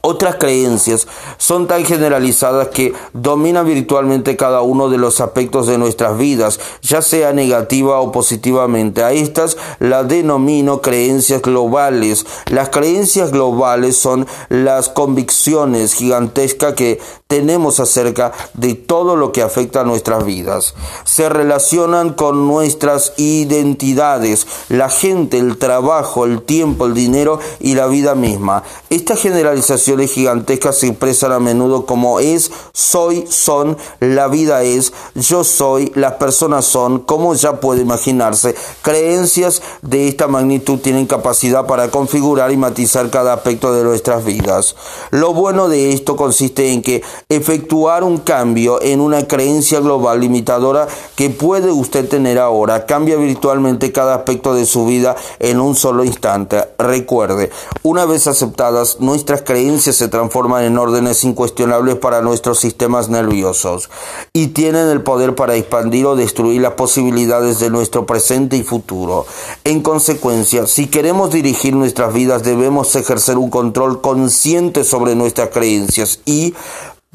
Otras 0.00 0.36
creencias 0.36 1.06
son 1.38 1.68
tan 1.68 1.84
generalizadas 1.84 2.68
que 2.68 2.92
dominan 3.12 3.66
virtualmente 3.66 4.36
cada 4.36 4.62
uno 4.62 4.88
de 4.88 4.98
los 4.98 5.20
aspectos 5.20 5.66
de 5.66 5.78
nuestras 5.78 6.18
vidas, 6.18 6.58
ya 6.82 7.02
sea 7.02 7.32
negativa 7.32 8.00
o 8.00 8.10
positivamente. 8.10 9.02
A 9.02 9.12
estas 9.12 9.56
las 9.78 10.08
denomino 10.08 10.80
creencias 10.80 11.42
globales. 11.42 12.26
Las 12.50 12.70
creencias 12.70 13.30
globales 13.30 13.96
son 13.96 14.26
las 14.48 14.88
convicciones 14.88 15.94
gigantescas 15.94 16.74
que 16.74 17.00
tenemos 17.26 17.80
acerca 17.80 18.32
de 18.54 18.74
todo 18.74 19.16
lo 19.16 19.32
que 19.32 19.42
afecta 19.42 19.80
a 19.80 19.84
nuestras 19.84 20.24
vidas. 20.24 20.74
Se 21.04 21.28
relacionan 21.28 22.14
con 22.14 22.46
nuestras 22.46 23.14
identidades, 23.16 24.46
la 24.68 24.88
gente, 24.88 25.38
el 25.38 25.58
trabajo, 25.58 26.24
el 26.24 26.42
tiempo, 26.42 26.86
el 26.86 26.94
dinero 26.94 27.40
y 27.58 27.74
la 27.74 27.88
vida 27.88 28.14
misma. 28.14 28.62
Esta 28.90 29.16
generalización 29.16 30.06
gigantescas 30.06 30.78
se 30.78 30.86
expresan 30.86 31.32
a 31.32 31.40
menudo 31.40 31.84
como 31.84 32.20
es, 32.20 32.52
soy, 32.72 33.24
son, 33.28 33.76
la 33.98 34.28
vida 34.28 34.62
es, 34.62 34.92
yo 35.14 35.42
soy, 35.42 35.90
las 35.96 36.14
personas 36.14 36.64
son, 36.64 37.00
como 37.00 37.34
ya 37.34 37.60
puede 37.60 37.82
imaginarse. 37.82 38.54
Creencias 38.82 39.62
de 39.82 40.06
esta 40.06 40.28
magnitud 40.28 40.78
tienen 40.78 41.06
capacidad 41.06 41.66
para 41.66 41.90
configurar 41.90 42.52
y 42.52 42.56
matizar 42.56 43.10
cada 43.10 43.32
aspecto 43.32 43.72
de 43.72 43.82
nuestras 43.82 44.24
vidas. 44.24 44.76
Lo 45.10 45.34
bueno 45.34 45.68
de 45.68 45.92
esto 45.92 46.14
consiste 46.14 46.72
en 46.72 46.82
que 46.82 47.02
efectuar 47.28 48.04
un 48.04 48.18
cambio 48.18 48.80
en 48.82 49.00
una 49.00 49.26
creencia 49.26 49.80
global 49.80 50.20
limitadora 50.20 50.86
que 51.14 51.30
puede 51.30 51.70
usted 51.70 52.08
tener 52.08 52.38
ahora 52.38 52.86
cambia 52.86 53.16
virtualmente 53.16 53.92
cada 53.92 54.14
aspecto 54.14 54.54
de 54.54 54.66
su 54.66 54.86
vida 54.86 55.16
en 55.38 55.60
un 55.60 55.74
solo 55.74 56.04
instante. 56.04 56.64
Recuerde, 56.78 57.50
una 57.82 58.04
vez 58.04 58.26
aceptadas 58.26 59.00
nuestras 59.00 59.42
creencias 59.42 59.96
se 59.96 60.08
transforman 60.08 60.64
en 60.64 60.78
órdenes 60.78 61.24
incuestionables 61.24 61.96
para 61.96 62.22
nuestros 62.22 62.58
sistemas 62.58 63.08
nerviosos 63.08 63.90
y 64.32 64.48
tienen 64.48 64.88
el 64.88 65.02
poder 65.02 65.34
para 65.34 65.54
expandir 65.54 66.06
o 66.06 66.16
destruir 66.16 66.60
las 66.60 66.74
posibilidades 66.74 67.58
de 67.58 67.70
nuestro 67.70 68.06
presente 68.06 68.56
y 68.56 68.62
futuro. 68.62 69.26
En 69.64 69.82
consecuencia, 69.82 70.66
si 70.66 70.86
queremos 70.86 71.30
dirigir 71.30 71.74
nuestras 71.74 72.12
vidas 72.12 72.42
debemos 72.42 72.94
ejercer 72.96 73.38
un 73.38 73.50
control 73.50 74.00
consciente 74.00 74.84
sobre 74.84 75.14
nuestras 75.14 75.50
creencias 75.50 76.20
y 76.24 76.54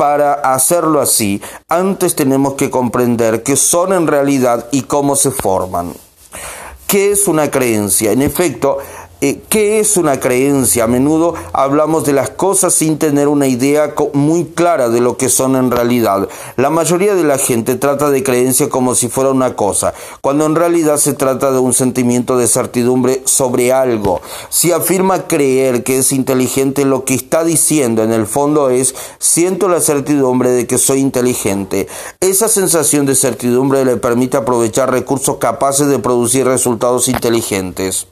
para 0.02 0.34
hacerlo 0.34 1.00
así, 1.00 1.40
antes 1.70 2.16
tenemos 2.16 2.56
que 2.56 2.72
comprender 2.72 3.44
qué 3.44 3.56
son 3.56 3.94
en 3.94 4.08
realidad 4.08 4.66
y 4.72 4.82
cómo 4.82 5.16
se 5.16 5.30
forman. 5.30 5.94
¿Qué 6.88 7.12
es 7.12 7.28
una 7.28 7.52
creencia? 7.52 8.12
En 8.12 8.24
efecto, 8.24 8.80
Eh, 9.24 9.40
¿Qué 9.50 9.80
es 9.80 9.98
una 9.98 10.20
creencia? 10.20 10.86
A 10.86 10.88
menudo 10.88 11.36
hablamos 11.54 12.06
de 12.06 12.12
las 12.14 12.32
cosas 12.32 12.74
sin 12.74 12.98
tener 12.98 13.28
una 13.28 13.46
idea 13.46 13.94
muy 14.14 14.46
clara 14.46 14.90
de 14.90 15.00
lo 15.00 15.16
que 15.16 15.30
son 15.30 15.56
en 15.56 15.70
realidad. 15.70 16.28
La 16.58 16.72
mayoría 16.72 17.14
de 17.14 17.24
la 17.24 17.38
gente 17.38 17.76
trata 17.76 18.10
de 18.10 18.24
creencia 18.24 18.68
como 18.68 18.96
si 18.96 19.10
fuera 19.10 19.30
una 19.30 19.56
cosa, 19.56 19.94
cuando 20.22 20.48
en 20.48 20.56
realidad 20.56 20.98
se 20.98 21.14
trata 21.14 21.52
de 21.52 21.60
un 21.60 21.74
sentimiento 21.74 22.36
de 22.36 22.48
certidumbre 22.48 23.22
sobre 23.26 23.72
algo. 23.72 24.22
Si 24.50 24.72
afirma 24.72 25.28
creer 25.28 25.84
que 25.84 26.00
es 26.00 26.12
inteligente, 26.14 26.84
lo 26.84 27.06
que 27.06 27.14
está 27.14 27.44
diciendo 27.44 28.02
en 28.02 28.14
el 28.14 28.26
fondo 28.26 28.72
es 28.72 28.96
siento 29.20 29.70
la 29.70 29.82
certidumbre 29.82 30.50
de 30.50 30.66
que 30.66 30.80
soy 30.80 31.00
inteligente. 31.00 31.88
Esa 32.22 32.48
sensación 32.48 33.06
de 33.06 33.14
certidumbre 33.14 33.86
le 33.86 33.98
permite 33.98 34.38
aprovechar 34.38 34.90
recursos 34.90 35.38
capaces 35.38 35.90
de 35.90 36.00
producir 36.00 36.48
resultados 36.48 37.08
inteligentes. 37.08 38.08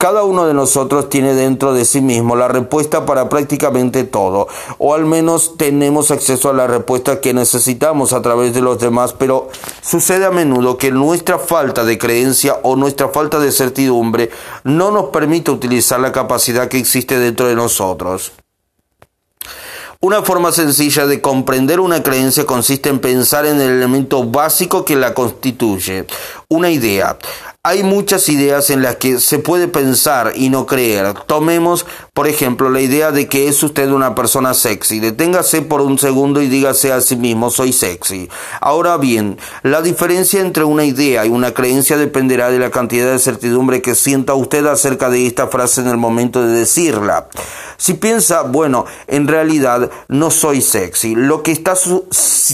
Cada 0.00 0.22
uno 0.22 0.46
de 0.46 0.54
nosotros 0.54 1.08
tiene 1.08 1.34
dentro 1.34 1.74
de 1.74 1.84
sí 1.84 2.00
mismo 2.00 2.36
la 2.36 2.46
respuesta 2.46 3.04
para 3.04 3.28
prácticamente 3.28 4.04
todo, 4.04 4.46
o 4.78 4.94
al 4.94 5.06
menos 5.06 5.56
tenemos 5.56 6.12
acceso 6.12 6.48
a 6.48 6.52
la 6.52 6.68
respuesta 6.68 7.20
que 7.20 7.34
necesitamos 7.34 8.12
a 8.12 8.22
través 8.22 8.54
de 8.54 8.60
los 8.60 8.78
demás, 8.78 9.12
pero 9.12 9.48
sucede 9.82 10.24
a 10.24 10.30
menudo 10.30 10.76
que 10.76 10.92
nuestra 10.92 11.40
falta 11.40 11.84
de 11.84 11.98
creencia 11.98 12.60
o 12.62 12.76
nuestra 12.76 13.08
falta 13.08 13.40
de 13.40 13.50
certidumbre 13.50 14.30
no 14.62 14.92
nos 14.92 15.06
permite 15.06 15.50
utilizar 15.50 15.98
la 15.98 16.12
capacidad 16.12 16.68
que 16.68 16.78
existe 16.78 17.18
dentro 17.18 17.48
de 17.48 17.56
nosotros. 17.56 18.30
Una 20.00 20.22
forma 20.22 20.52
sencilla 20.52 21.06
de 21.06 21.20
comprender 21.20 21.80
una 21.80 22.04
creencia 22.04 22.46
consiste 22.46 22.88
en 22.88 23.00
pensar 23.00 23.46
en 23.46 23.60
el 23.60 23.70
elemento 23.70 24.22
básico 24.22 24.84
que 24.84 24.94
la 24.94 25.12
constituye, 25.12 26.06
una 26.48 26.70
idea. 26.70 27.18
Hay 27.64 27.82
muchas 27.82 28.28
ideas 28.28 28.70
en 28.70 28.80
las 28.80 28.94
que 28.96 29.18
se 29.18 29.40
puede 29.40 29.66
pensar 29.66 30.34
y 30.36 30.50
no 30.50 30.66
creer. 30.66 31.14
Tomemos, 31.26 31.84
por 32.14 32.28
ejemplo, 32.28 32.70
la 32.70 32.80
idea 32.80 33.10
de 33.10 33.26
que 33.26 33.48
es 33.48 33.60
usted 33.64 33.90
una 33.90 34.14
persona 34.14 34.54
sexy. 34.54 35.00
Deténgase 35.00 35.62
por 35.62 35.80
un 35.80 35.98
segundo 35.98 36.40
y 36.40 36.46
dígase 36.46 36.92
a 36.92 37.00
sí 37.00 37.16
mismo, 37.16 37.50
soy 37.50 37.72
sexy. 37.72 38.30
Ahora 38.60 38.98
bien, 38.98 39.36
la 39.64 39.82
diferencia 39.82 40.40
entre 40.40 40.62
una 40.62 40.84
idea 40.84 41.26
y 41.26 41.30
una 41.30 41.52
creencia 41.52 41.96
dependerá 41.96 42.50
de 42.50 42.60
la 42.60 42.70
cantidad 42.70 43.10
de 43.10 43.18
certidumbre 43.18 43.82
que 43.82 43.96
sienta 43.96 44.34
usted 44.34 44.64
acerca 44.66 45.10
de 45.10 45.26
esta 45.26 45.48
frase 45.48 45.80
en 45.80 45.88
el 45.88 45.96
momento 45.96 46.40
de 46.40 46.56
decirla. 46.56 47.26
Si 47.80 47.94
piensa, 47.94 48.42
bueno, 48.42 48.86
en 49.06 49.28
realidad 49.28 49.88
no 50.08 50.32
soy 50.32 50.60
sexy, 50.60 51.14
lo 51.14 51.44
que 51.44 51.52
está 51.52 51.74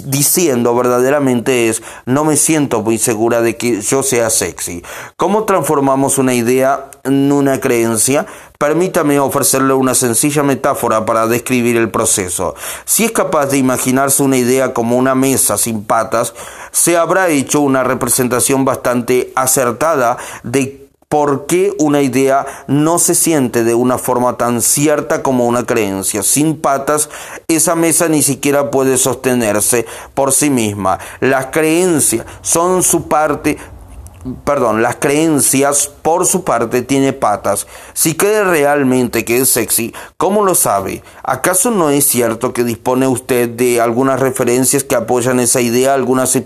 diciendo 0.04 0.74
verdaderamente 0.74 1.68
es, 1.68 1.82
no 2.04 2.26
me 2.26 2.36
siento 2.36 2.82
muy 2.82 2.98
segura 2.98 3.40
de 3.40 3.56
que 3.56 3.80
yo 3.80 4.02
sea 4.02 4.28
sexy. 4.28 4.84
¿Cómo 5.16 5.44
transformamos 5.44 6.18
una 6.18 6.34
idea 6.34 6.90
en 7.04 7.32
una 7.32 7.58
creencia? 7.58 8.26
Permítame 8.58 9.18
ofrecerle 9.18 9.72
una 9.72 9.94
sencilla 9.94 10.42
metáfora 10.42 11.06
para 11.06 11.26
describir 11.26 11.78
el 11.78 11.90
proceso. 11.90 12.54
Si 12.84 13.04
es 13.04 13.12
capaz 13.12 13.46
de 13.46 13.56
imaginarse 13.56 14.22
una 14.22 14.36
idea 14.36 14.74
como 14.74 14.98
una 14.98 15.14
mesa 15.14 15.56
sin 15.56 15.84
patas, 15.84 16.34
se 16.70 16.98
habrá 16.98 17.30
hecho 17.30 17.60
una 17.60 17.82
representación 17.82 18.66
bastante 18.66 19.32
acertada 19.34 20.18
de 20.42 20.83
¿Por 21.14 21.46
qué 21.46 21.72
una 21.78 22.02
idea 22.02 22.44
no 22.66 22.98
se 22.98 23.14
siente 23.14 23.62
de 23.62 23.76
una 23.76 23.98
forma 23.98 24.36
tan 24.36 24.60
cierta 24.60 25.22
como 25.22 25.46
una 25.46 25.64
creencia? 25.64 26.24
Sin 26.24 26.60
patas, 26.60 27.08
esa 27.46 27.76
mesa 27.76 28.08
ni 28.08 28.20
siquiera 28.20 28.72
puede 28.72 28.96
sostenerse 28.96 29.86
por 30.14 30.32
sí 30.32 30.50
misma. 30.50 30.98
Las 31.20 31.46
creencias 31.52 32.26
son 32.42 32.82
su 32.82 33.06
parte 33.06 33.58
perdón, 34.44 34.82
las 34.82 34.96
creencias 34.96 35.90
por 36.04 36.26
su 36.26 36.44
parte 36.44 36.82
tiene 36.82 37.14
patas. 37.14 37.66
Si 37.94 38.14
cree 38.14 38.44
realmente 38.44 39.24
que 39.24 39.38
es 39.38 39.48
sexy, 39.48 39.94
¿cómo 40.18 40.44
lo 40.44 40.54
sabe? 40.54 41.02
¿Acaso 41.22 41.70
no 41.70 41.88
es 41.88 42.04
cierto 42.06 42.52
que 42.52 42.62
dispone 42.62 43.08
usted 43.08 43.48
de 43.48 43.80
algunas 43.80 44.20
referencias 44.20 44.84
que 44.84 44.96
apoyan 44.96 45.40
esa 45.40 45.62
idea, 45.62 45.94
algunas 45.94 46.36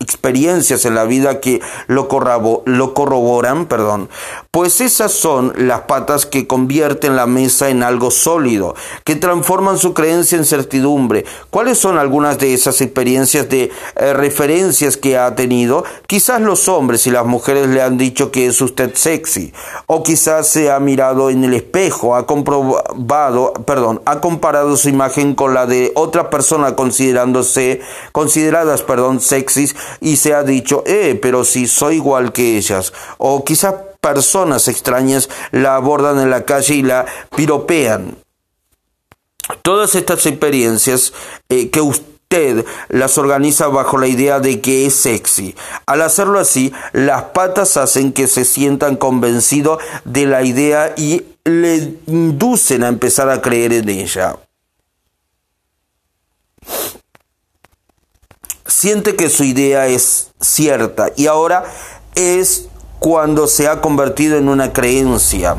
experiencias 0.00 0.84
en 0.84 0.94
la 0.94 1.04
vida 1.04 1.40
que 1.40 1.60
lo, 1.86 2.08
lo 2.64 2.94
corroboran, 2.94 3.66
perdón, 3.66 4.08
pues 4.50 4.80
esas 4.80 5.12
son 5.12 5.52
las 5.56 5.82
patas 5.82 6.24
que 6.24 6.46
convierten 6.46 7.16
la 7.16 7.26
mesa 7.26 7.68
en 7.68 7.82
algo 7.82 8.10
sólido, 8.10 8.74
que 9.04 9.16
transforman 9.16 9.78
su 9.78 9.94
creencia 9.94 10.38
en 10.38 10.44
certidumbre. 10.44 11.24
¿Cuáles 11.50 11.78
son 11.78 11.98
algunas 11.98 12.38
de 12.38 12.54
esas 12.54 12.80
experiencias 12.80 13.48
de 13.48 13.70
eh, 13.96 14.12
referencias 14.12 14.96
que 14.96 15.18
ha 15.18 15.34
tenido? 15.34 15.84
Quizás 16.06 16.40
los 16.40 16.68
hombres 16.68 17.06
y 17.06 17.10
las 17.10 17.26
mujeres 17.26 17.68
le 17.68 17.82
han 17.82 17.98
dicho 17.98 18.30
que 18.30 18.46
es 18.46 18.60
usted 18.60 18.94
sexy, 18.94 19.07
o 19.86 20.02
quizás 20.02 20.48
se 20.48 20.70
ha 20.70 20.78
mirado 20.80 21.30
en 21.30 21.44
el 21.44 21.54
espejo, 21.54 22.14
ha 22.14 22.26
comprobado, 22.26 23.52
perdón, 23.66 24.02
ha 24.04 24.20
comparado 24.20 24.76
su 24.76 24.88
imagen 24.88 25.34
con 25.34 25.54
la 25.54 25.66
de 25.66 25.92
otra 25.94 26.30
persona 26.30 26.76
considerándose 26.76 27.80
consideradas, 28.12 28.82
perdón, 28.82 29.20
sexys 29.20 29.74
y 30.00 30.16
se 30.16 30.34
ha 30.34 30.42
dicho, 30.42 30.82
eh, 30.86 31.18
pero 31.20 31.44
si 31.44 31.66
soy 31.66 31.96
igual 31.96 32.32
que 32.32 32.58
ellas. 32.58 32.92
O 33.16 33.44
quizás 33.44 33.74
personas 34.00 34.68
extrañas 34.68 35.28
la 35.52 35.76
abordan 35.76 36.20
en 36.20 36.30
la 36.30 36.44
calle 36.44 36.74
y 36.74 36.82
la 36.82 37.06
piropean. 37.34 38.18
Todas 39.62 39.94
estas 39.94 40.26
experiencias 40.26 41.14
eh, 41.48 41.70
que 41.70 41.80
usted 41.80 42.17
las 42.88 43.16
organiza 43.16 43.68
bajo 43.68 43.98
la 43.98 44.06
idea 44.06 44.40
de 44.40 44.60
que 44.60 44.86
es 44.86 44.94
sexy. 44.94 45.54
Al 45.86 46.02
hacerlo 46.02 46.38
así, 46.38 46.72
las 46.92 47.22
patas 47.24 47.76
hacen 47.76 48.12
que 48.12 48.28
se 48.28 48.44
sientan 48.44 48.96
convencidos 48.96 49.82
de 50.04 50.26
la 50.26 50.42
idea 50.42 50.94
y 50.96 51.24
le 51.44 51.94
inducen 52.06 52.84
a 52.84 52.88
empezar 52.88 53.30
a 53.30 53.40
creer 53.40 53.72
en 53.72 53.88
ella. 53.88 54.36
siente 58.78 59.16
que 59.16 59.28
su 59.28 59.42
idea 59.42 59.88
es 59.88 60.28
cierta 60.40 61.10
y 61.16 61.26
ahora 61.26 61.64
es 62.14 62.68
cuando 63.00 63.48
se 63.48 63.66
ha 63.66 63.80
convertido 63.80 64.36
en 64.36 64.48
una 64.48 64.72
creencia. 64.72 65.56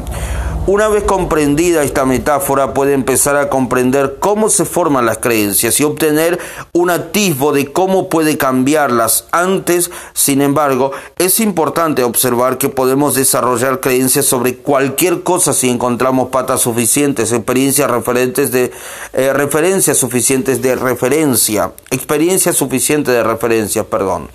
Una 0.71 0.87
vez 0.87 1.03
comprendida 1.03 1.81
esta 1.81 2.05
metáfora 2.05 2.75
puede 2.75 2.93
empezar 2.93 3.35
a 3.37 3.49
comprender 3.49 4.17
cómo 4.19 4.49
se 4.49 4.65
forman 4.65 5.07
las 5.07 5.17
creencias 5.17 5.79
y 5.79 5.83
obtener 5.83 6.37
un 6.73 6.91
atisbo 6.91 7.51
de 7.53 7.71
cómo 7.71 8.07
puede 8.07 8.37
cambiarlas. 8.37 9.25
Antes, 9.31 9.89
sin 10.13 10.43
embargo, 10.43 10.91
es 11.17 11.39
importante 11.39 12.03
observar 12.03 12.59
que 12.59 12.69
podemos 12.69 13.15
desarrollar 13.15 13.79
creencias 13.79 14.27
sobre 14.27 14.57
cualquier 14.57 15.23
cosa 15.23 15.53
si 15.53 15.71
encontramos 15.71 16.29
patas 16.29 16.61
suficientes, 16.61 17.31
experiencias 17.31 17.89
referentes 17.89 18.51
de 18.51 18.71
eh, 19.13 19.33
referencias 19.33 19.97
suficientes 19.97 20.61
de 20.61 20.75
referencia, 20.75 21.71
experiencias 21.89 22.57
suficientes 22.57 23.15
de 23.15 23.23
referencia, 23.23 23.85
perdón, 23.85 24.29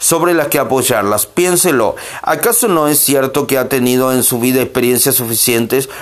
sobre 0.00 0.34
las 0.34 0.48
que 0.48 0.58
apoyarlas. 0.58 1.26
Piénselo, 1.26 1.94
¿acaso 2.22 2.66
no 2.66 2.88
es 2.88 2.98
cierto 2.98 3.46
que 3.46 3.56
ha 3.56 3.68
tenido 3.68 4.12
en 4.12 4.24
su 4.24 4.40
vida 4.40 4.60
experiencias 4.60 5.14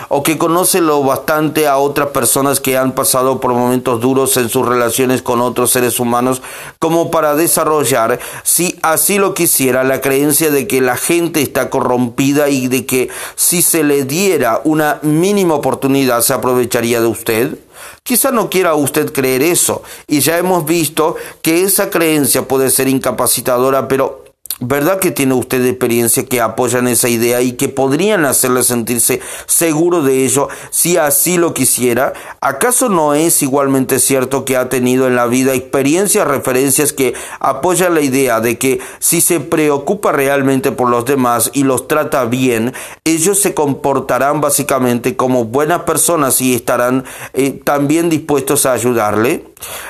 o 0.08 0.22
que 0.22 0.38
conoce 0.38 0.80
lo 0.80 1.02
bastante 1.02 1.66
a 1.66 1.78
otras 1.78 2.08
personas 2.08 2.60
que 2.60 2.76
han 2.76 2.92
pasado 2.92 3.40
por 3.40 3.52
momentos 3.52 4.00
duros 4.00 4.36
en 4.36 4.48
sus 4.48 4.66
relaciones 4.66 5.22
con 5.22 5.40
otros 5.40 5.70
seres 5.70 6.00
humanos 6.00 6.42
como 6.78 7.10
para 7.10 7.34
desarrollar, 7.34 8.18
si 8.42 8.78
así 8.82 9.18
lo 9.18 9.34
quisiera, 9.34 9.84
la 9.84 10.00
creencia 10.00 10.50
de 10.50 10.66
que 10.66 10.80
la 10.80 10.96
gente 10.96 11.42
está 11.42 11.70
corrompida 11.70 12.48
y 12.48 12.68
de 12.68 12.86
que 12.86 13.08
si 13.36 13.62
se 13.62 13.84
le 13.84 14.04
diera 14.04 14.60
una 14.64 14.98
mínima 15.02 15.54
oportunidad 15.54 16.20
se 16.20 16.34
aprovecharía 16.34 17.00
de 17.00 17.06
usted? 17.06 17.58
Quizá 18.02 18.30
no 18.30 18.50
quiera 18.50 18.74
usted 18.74 19.12
creer 19.12 19.42
eso, 19.42 19.82
y 20.06 20.20
ya 20.20 20.38
hemos 20.38 20.64
visto 20.64 21.16
que 21.42 21.62
esa 21.62 21.90
creencia 21.90 22.46
puede 22.46 22.70
ser 22.70 22.88
incapacitadora, 22.88 23.88
pero 23.88 24.23
¿Verdad 24.60 25.00
que 25.00 25.10
tiene 25.10 25.34
usted 25.34 25.66
experiencia 25.66 26.26
que 26.26 26.40
apoyan 26.40 26.86
esa 26.86 27.08
idea 27.08 27.42
y 27.42 27.52
que 27.52 27.68
podrían 27.68 28.24
hacerle 28.24 28.62
sentirse 28.62 29.20
seguro 29.46 30.02
de 30.02 30.24
ello 30.24 30.48
si 30.70 30.96
así 30.96 31.38
lo 31.38 31.54
quisiera? 31.54 32.12
¿Acaso 32.40 32.88
no 32.88 33.14
es 33.14 33.42
igualmente 33.42 33.98
cierto 33.98 34.44
que 34.44 34.56
ha 34.56 34.68
tenido 34.68 35.08
en 35.08 35.16
la 35.16 35.26
vida 35.26 35.54
experiencias, 35.54 36.28
referencias 36.28 36.92
que 36.92 37.14
apoyan 37.40 37.94
la 37.94 38.00
idea 38.00 38.40
de 38.40 38.56
que 38.56 38.78
si 39.00 39.20
se 39.20 39.40
preocupa 39.40 40.12
realmente 40.12 40.70
por 40.70 40.88
los 40.88 41.04
demás 41.04 41.50
y 41.52 41.64
los 41.64 41.88
trata 41.88 42.24
bien, 42.24 42.74
ellos 43.04 43.40
se 43.40 43.54
comportarán 43.54 44.40
básicamente 44.40 45.16
como 45.16 45.46
buenas 45.46 45.82
personas 45.82 46.40
y 46.40 46.54
estarán 46.54 47.04
eh, 47.32 47.60
también 47.64 48.08
dispuestos 48.08 48.66
a 48.66 48.72
ayudarle? 48.72 49.44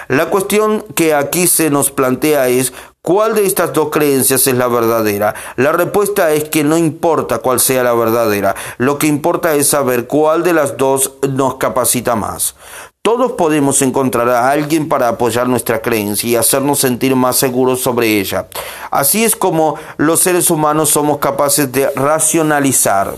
La 0.09 0.31
cuestión 0.31 0.87
que 0.94 1.12
aquí 1.12 1.48
se 1.48 1.68
nos 1.68 1.90
plantea 1.90 2.48
es 2.48 2.72
¿Cuál 3.07 3.35
de 3.35 3.45
estas 3.45 3.75
dos 3.75 3.90
creencias 3.90 4.47
es 4.47 4.55
la 4.55 4.67
verdadera? 4.67 5.35
La 5.57 5.73
respuesta 5.73 6.33
es 6.33 6.45
que 6.45 6.64
no 6.64 6.79
importa 6.79 7.40
cuál 7.40 7.61
sea 7.61 7.83
la 7.83 7.93
verdadera, 7.93 8.55
lo 8.79 8.97
que 8.97 9.07
importa 9.07 9.55
es 9.57 9.69
saber 9.69 10.07
cuál 10.07 10.43
de 10.43 10.55
las 10.55 10.79
dos 10.79 11.12
nos 11.29 11.57
capacita 11.57 12.17
más. 12.17 12.55
Todos 13.03 13.33
podemos 13.33 13.83
encontrar 13.83 14.31
a 14.31 14.51
alguien 14.51 14.88
para 14.88 15.09
apoyar 15.09 15.47
nuestra 15.51 15.83
creencia 15.83 16.31
y 16.31 16.37
hacernos 16.37 16.79
sentir 16.79 17.14
más 17.14 17.37
seguros 17.37 17.83
sobre 17.83 18.19
ella. 18.19 18.49
Así 18.90 19.23
es 19.23 19.37
como 19.37 19.77
los 19.99 20.21
seres 20.21 20.49
humanos 20.49 20.88
somos 20.88 21.19
capaces 21.19 21.71
de 21.71 21.90
racionalizar. 21.90 23.17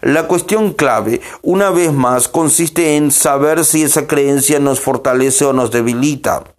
La 0.00 0.26
cuestión 0.26 0.72
clave, 0.72 1.20
una 1.42 1.68
vez 1.68 1.92
más, 1.92 2.26
consiste 2.26 2.96
en 2.96 3.10
saber 3.10 3.66
si 3.66 3.82
esa 3.82 4.06
creencia 4.06 4.60
nos 4.60 4.80
fortalece 4.80 5.44
o 5.44 5.52
nos 5.52 5.70
debilita 5.70 6.55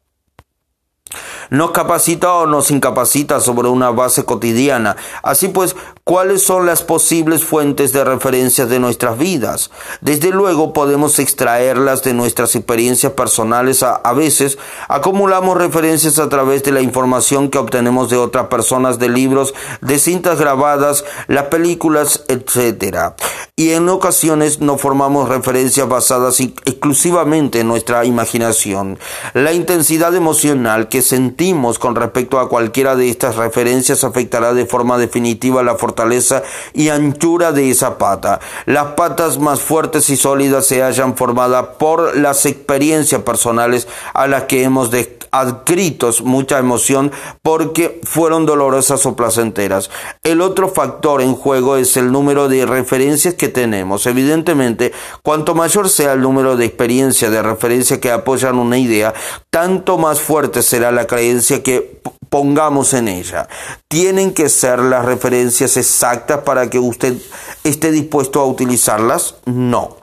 nos 1.49 1.71
capacita 1.71 2.33
o 2.33 2.45
nos 2.45 2.71
incapacita 2.71 3.39
sobre 3.39 3.69
una 3.69 3.91
base 3.91 4.25
cotidiana. 4.25 4.95
Así 5.23 5.47
pues, 5.47 5.75
¿cuáles 6.03 6.43
son 6.43 6.65
las 6.65 6.83
posibles 6.83 7.43
fuentes 7.43 7.93
de 7.93 8.03
referencia 8.03 8.65
de 8.65 8.79
nuestras 8.79 9.17
vidas? 9.17 9.71
Desde 10.01 10.31
luego 10.31 10.73
podemos 10.73 11.19
extraerlas 11.19 12.03
de 12.03 12.13
nuestras 12.13 12.55
experiencias 12.55 13.13
personales. 13.13 13.83
A, 13.83 14.13
veces 14.13 14.57
acumulamos 14.87 15.57
referencias 15.57 16.19
a 16.19 16.29
través 16.29 16.63
de 16.63 16.71
la 16.71 16.81
información 16.81 17.49
que 17.49 17.57
obtenemos 17.57 18.09
de 18.09 18.17
otras 18.17 18.47
personas, 18.47 18.99
de 18.99 19.09
libros, 19.09 19.53
de 19.81 19.99
cintas 19.99 20.39
grabadas, 20.39 21.05
las 21.27 21.45
películas, 21.45 22.23
etc. 22.27 23.13
Y 23.55 23.71
en 23.71 23.89
ocasiones 23.89 24.59
no 24.59 24.77
formamos 24.77 25.29
referencias 25.29 25.87
basadas 25.87 26.39
exclusivamente 26.39 27.59
en 27.59 27.67
nuestra 27.67 28.05
imaginación. 28.05 28.99
La 29.33 29.53
intensidad 29.53 30.15
emocional 30.15 30.89
que 30.89 30.96
sentimos 31.01 31.79
con 31.79 31.95
respecto 31.95 32.39
a 32.39 32.49
cualquiera 32.49 32.95
de 32.95 33.09
estas 33.09 33.35
referencias 33.35 34.03
afectará 34.03 34.53
de 34.53 34.65
forma 34.65 34.97
definitiva 34.97 35.63
la 35.63 35.75
fortaleza 35.75 36.43
y 36.73 36.89
anchura 36.89 37.51
de 37.51 37.69
esa 37.69 37.97
pata. 37.97 38.39
Las 38.65 38.93
patas 38.93 39.39
más 39.39 39.61
fuertes 39.61 40.09
y 40.09 40.17
sólidas 40.17 40.65
se 40.65 40.83
hayan 40.83 41.15
formado 41.15 41.77
por 41.77 42.17
las 42.17 42.45
experiencias 42.45 43.21
personales 43.21 43.87
a 44.13 44.27
las 44.27 44.43
que 44.43 44.63
hemos 44.63 44.91
adscrito 45.39 46.11
mucha 46.23 46.59
emoción 46.59 47.11
porque 47.41 47.99
fueron 48.03 48.45
dolorosas 48.45 49.05
o 49.05 49.15
placenteras. 49.15 49.89
El 50.23 50.41
otro 50.41 50.69
factor 50.69 51.21
en 51.21 51.35
juego 51.35 51.77
es 51.77 51.97
el 51.97 52.11
número 52.11 52.47
de 52.49 52.65
referencias 52.65 53.33
que 53.33 53.47
tenemos. 53.47 54.05
Evidentemente, 54.05 54.93
cuanto 55.23 55.55
mayor 55.55 55.89
sea 55.89 56.13
el 56.13 56.21
número 56.21 56.55
de 56.55 56.65
experiencias 56.65 57.31
de 57.31 57.41
referencia 57.41 57.99
que 57.99 58.11
apoyan 58.11 58.57
una 58.57 58.77
idea, 58.77 59.13
tanto 59.49 59.97
más 59.97 60.19
fuerte 60.19 60.61
será 60.61 60.91
la 60.91 61.07
creencia 61.07 61.63
que 61.63 62.01
pongamos 62.29 62.93
en 62.93 63.07
ella. 63.07 63.47
¿Tienen 63.87 64.33
que 64.33 64.49
ser 64.49 64.79
las 64.79 65.05
referencias 65.05 65.77
exactas 65.77 66.41
para 66.41 66.69
que 66.69 66.79
usted 66.79 67.17
esté 67.63 67.91
dispuesto 67.91 68.41
a 68.41 68.45
utilizarlas? 68.45 69.35
No. 69.45 69.97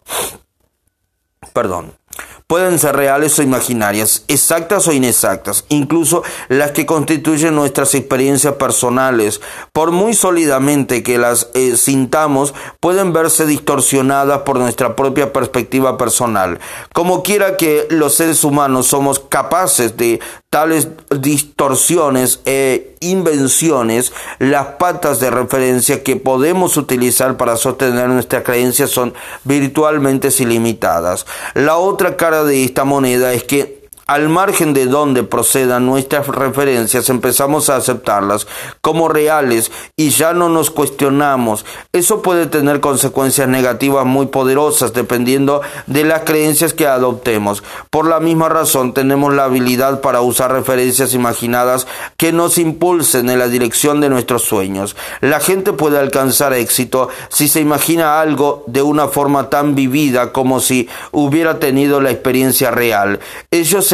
Perdón. 1.53 1.93
Pueden 2.55 2.79
ser 2.79 2.95
reales 2.95 3.37
o 3.41 3.43
imaginarias, 3.43 4.23
exactas 4.29 4.87
o 4.87 4.93
inexactas, 4.93 5.65
incluso 5.71 6.23
las 6.47 6.71
que 6.71 6.87
constituyen 6.87 7.57
nuestras 7.57 7.97
experiencias 7.97 8.55
personales. 8.55 9.41
Por 9.73 9.91
muy 9.91 10.15
sólidamente 10.15 11.03
que 11.03 11.19
las 11.19 11.49
eh, 11.55 11.77
sintamos, 11.77 12.55
pueden 12.79 13.13
verse 13.13 13.45
distorsionadas 13.47 14.43
por 14.43 14.61
nuestra 14.61 14.95
propia 14.95 15.33
perspectiva 15.33 15.99
personal. 15.99 16.61
Como 16.93 17.25
quiera 17.25 17.57
que 17.57 17.89
los 17.91 18.15
seres 18.15 18.45
humanos 18.45 18.87
somos 18.87 19.19
capaces 19.19 19.97
de 19.97 20.21
tales 20.49 20.87
distorsiones 21.11 22.39
e 22.45 22.94
invenciones, 23.11 24.13
las 24.39 24.67
patas 24.79 25.21
de 25.21 25.31
referencia 25.31 26.03
que 26.03 26.17
podemos 26.17 26.77
utilizar 26.77 27.37
para 27.37 27.57
sostener 27.57 28.09
nuestra 28.09 28.43
creencia 28.43 28.87
son 28.87 29.15
virtualmente 29.45 30.29
ilimitadas. 30.39 31.27
La 31.55 31.77
otra 31.77 32.17
cara 32.17 32.45
de 32.45 32.65
esta 32.65 32.85
moneda 32.85 33.33
es 33.33 33.45
que 33.45 33.74
al 34.07 34.29
margen 34.29 34.75
de 34.75 34.87
donde 34.87 35.23
procedan 35.23 35.87
nuestras 35.87 36.27
referencias, 36.27 37.09
empezamos 37.09 37.71
a 37.71 37.77
aceptarlas 37.77 38.47
como 38.81 39.09
reales 39.09 39.73
y 39.97 40.11
ya 40.11 40.35
no 40.35 40.49
nos 40.49 40.71
cuestionamos. 40.71 41.65
Eso 41.93 42.23
puede 42.23 42.47
tener 42.47 42.81
consecuencias 42.81 43.49
negativas 43.49 44.05
muy 44.05 44.27
poderosas 44.27 44.93
dependiendo 44.93 45.63
de 45.87 46.05
las 46.05 46.23
creencias 46.23 46.75
que 46.75 46.87
adoptemos. 46.87 47.63
Por 47.91 48.07
la 48.07 48.21
misma 48.21 48.49
razón, 48.49 48.93
tenemos 48.93 49.33
la 49.35 49.45
habilidad 49.45 50.01
para 50.01 50.21
usar 50.21 50.53
referencias 50.53 51.15
imaginadas 51.15 51.87
que 52.17 52.33
nos 52.33 52.59
impulsen 52.59 53.31
en 53.31 53.39
la 53.39 53.49
dirección 53.49 54.01
de 54.01 54.11
nuestros 54.11 54.43
sueños. 54.43 54.97
La 55.21 55.41
gente 55.41 55.73
puede 55.73 55.99
alcanzar 55.99 56.53
éxito 56.53 57.09
si 57.29 57.49
se 57.49 57.61
imagina 57.61 58.21
algo 58.21 58.65
de 58.67 58.83
una 58.83 59.09
forma 59.09 59.51
tan 59.51 59.75
vivida 59.75 60.33
como 60.33 60.61
si 60.61 60.89
hubiera 61.13 61.59
tenido 61.59 62.01
la 62.01 62.11
experiencia 62.11 62.71
real. 62.71 63.21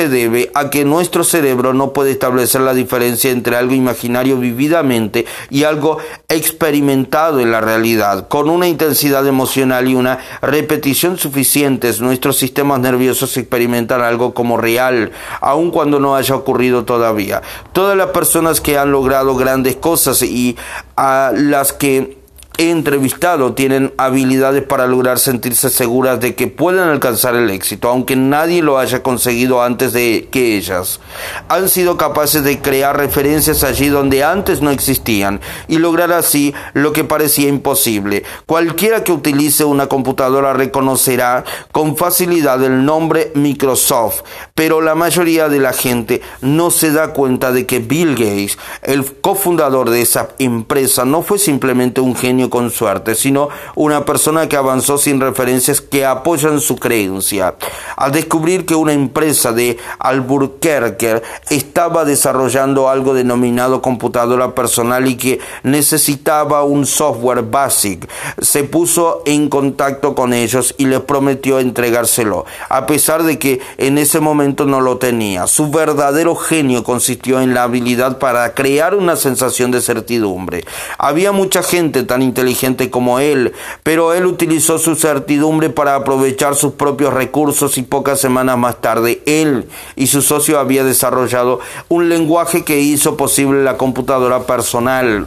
Debe 0.08 0.50
a 0.54 0.70
que 0.70 0.84
nuestro 0.84 1.24
cerebro 1.24 1.74
no 1.74 1.92
puede 1.92 2.12
establecer 2.12 2.60
la 2.60 2.74
diferencia 2.74 3.30
entre 3.30 3.56
algo 3.56 3.74
imaginario 3.74 4.38
vividamente 4.38 5.26
y 5.50 5.64
algo 5.64 5.98
experimentado 6.28 7.40
en 7.40 7.50
la 7.50 7.60
realidad. 7.60 8.28
Con 8.28 8.48
una 8.48 8.68
intensidad 8.68 9.26
emocional 9.26 9.88
y 9.88 9.94
una 9.94 10.18
repetición 10.42 11.18
suficientes, 11.18 12.00
nuestros 12.00 12.36
sistemas 12.36 12.80
nerviosos 12.80 13.36
experimentan 13.36 14.00
algo 14.00 14.34
como 14.34 14.56
real, 14.56 15.12
aun 15.40 15.70
cuando 15.70 16.00
no 16.00 16.16
haya 16.16 16.34
ocurrido 16.34 16.84
todavía. 16.84 17.42
Todas 17.72 17.96
las 17.96 18.08
personas 18.08 18.60
que 18.60 18.78
han 18.78 18.92
logrado 18.92 19.34
grandes 19.34 19.76
cosas 19.76 20.22
y 20.22 20.56
a 20.96 21.32
las 21.34 21.72
que 21.72 22.19
entrevistado 22.60 23.54
tienen 23.54 23.94
habilidades 23.96 24.62
para 24.62 24.86
lograr 24.86 25.18
sentirse 25.18 25.70
seguras 25.70 26.20
de 26.20 26.34
que 26.34 26.46
pueden 26.46 26.82
alcanzar 26.82 27.34
el 27.34 27.48
éxito, 27.48 27.88
aunque 27.88 28.16
nadie 28.16 28.60
lo 28.60 28.78
haya 28.78 29.02
conseguido 29.02 29.62
antes 29.62 29.94
de 29.94 30.28
que 30.30 30.58
ellas. 30.58 31.00
Han 31.48 31.70
sido 31.70 31.96
capaces 31.96 32.44
de 32.44 32.60
crear 32.60 32.98
referencias 32.98 33.64
allí 33.64 33.88
donde 33.88 34.24
antes 34.24 34.60
no 34.60 34.70
existían 34.70 35.40
y 35.68 35.78
lograr 35.78 36.12
así 36.12 36.52
lo 36.74 36.92
que 36.92 37.04
parecía 37.04 37.48
imposible. 37.48 38.24
Cualquiera 38.44 39.04
que 39.04 39.12
utilice 39.12 39.64
una 39.64 39.86
computadora 39.86 40.52
reconocerá 40.52 41.44
con 41.72 41.96
facilidad 41.96 42.62
el 42.62 42.84
nombre 42.84 43.32
Microsoft, 43.34 44.22
pero 44.54 44.82
la 44.82 44.94
mayoría 44.94 45.48
de 45.48 45.60
la 45.60 45.72
gente 45.72 46.20
no 46.42 46.70
se 46.70 46.92
da 46.92 47.14
cuenta 47.14 47.52
de 47.52 47.64
que 47.64 47.78
Bill 47.78 48.10
Gates, 48.10 48.58
el 48.82 49.04
cofundador 49.20 49.88
de 49.88 50.02
esa 50.02 50.28
empresa, 50.38 51.06
no 51.06 51.22
fue 51.22 51.38
simplemente 51.38 52.02
un 52.02 52.14
genio 52.14 52.49
con 52.50 52.70
suerte, 52.70 53.14
sino 53.14 53.48
una 53.74 54.04
persona 54.04 54.48
que 54.48 54.56
avanzó 54.56 54.98
sin 54.98 55.20
referencias 55.20 55.80
que 55.80 56.04
apoyan 56.04 56.60
su 56.60 56.76
creencia. 56.76 57.54
Al 57.96 58.12
descubrir 58.12 58.66
que 58.66 58.74
una 58.74 58.92
empresa 58.92 59.52
de 59.52 59.78
Albuquerque 59.98 61.22
estaba 61.48 62.04
desarrollando 62.04 62.88
algo 62.88 63.14
denominado 63.14 63.80
computadora 63.80 64.54
personal 64.54 65.06
y 65.08 65.16
que 65.16 65.40
necesitaba 65.62 66.64
un 66.64 66.86
software 66.86 67.42
básico, 67.42 68.06
se 68.40 68.64
puso 68.64 69.22
en 69.24 69.48
contacto 69.48 70.14
con 70.14 70.32
ellos 70.32 70.74
y 70.76 70.86
les 70.86 71.00
prometió 71.00 71.58
entregárselo, 71.58 72.44
a 72.68 72.86
pesar 72.86 73.22
de 73.22 73.38
que 73.38 73.60
en 73.78 73.98
ese 73.98 74.20
momento 74.20 74.66
no 74.66 74.80
lo 74.80 74.98
tenía. 74.98 75.46
Su 75.46 75.70
verdadero 75.70 76.34
genio 76.34 76.84
consistió 76.84 77.40
en 77.40 77.54
la 77.54 77.64
habilidad 77.64 78.18
para 78.18 78.54
crear 78.54 78.94
una 78.94 79.16
sensación 79.16 79.70
de 79.70 79.80
certidumbre. 79.80 80.64
Había 80.98 81.32
mucha 81.32 81.62
gente 81.62 82.02
tan 82.02 82.22
inteligente 82.30 82.88
como 82.90 83.18
él, 83.18 83.52
pero 83.82 84.14
él 84.14 84.24
utilizó 84.24 84.78
su 84.78 84.94
certidumbre 84.94 85.68
para 85.68 85.96
aprovechar 85.96 86.54
sus 86.54 86.72
propios 86.72 87.12
recursos 87.12 87.76
y 87.76 87.82
pocas 87.82 88.20
semanas 88.20 88.56
más 88.56 88.80
tarde 88.80 89.22
él 89.26 89.66
y 89.96 90.06
su 90.06 90.22
socio 90.22 90.58
había 90.58 90.84
desarrollado 90.84 91.60
un 91.88 92.08
lenguaje 92.08 92.64
que 92.64 92.80
hizo 92.80 93.16
posible 93.16 93.62
la 93.62 93.76
computadora 93.76 94.46
personal. 94.46 95.26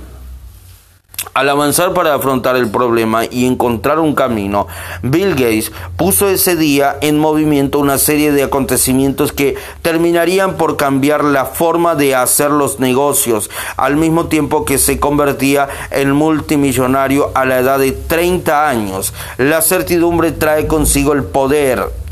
Al 1.34 1.50
avanzar 1.50 1.94
para 1.94 2.14
afrontar 2.14 2.56
el 2.58 2.70
problema 2.70 3.26
y 3.26 3.48
encontrar 3.48 3.98
un 4.00 4.14
camino, 4.14 4.68
Bill 5.02 5.32
Gates 5.32 5.72
puso 5.98 6.30
ese 6.30 6.56
día 6.56 6.96
en 7.02 7.18
movimiento 7.18 7.80
una 7.80 7.98
serie 7.98 8.32
de 8.32 8.44
acontecimientos 8.44 9.32
que 9.32 9.56
terminarían 9.82 10.58
por 10.58 10.78
cambiar 10.78 11.24
la 11.24 11.46
forma 11.46 11.96
de 11.96 12.14
hacer 12.14 12.52
los 12.52 12.80
negocios, 12.80 13.50
al 13.78 13.96
mismo 13.96 14.28
tiempo 14.28 14.64
que 14.64 14.78
se 14.78 15.00
convertía 15.00 15.70
en 15.90 16.12
multimillonario 16.12 17.32
a 17.34 17.46
la 17.46 17.58
edad 17.58 17.80
de 17.80 17.94
30 17.94 18.70
años. 18.70 19.12
La 19.38 19.64
certidumbre 19.64 20.34
trae 20.34 20.68
consigo 20.68 21.14
el 21.14 21.24
poder 21.24 22.03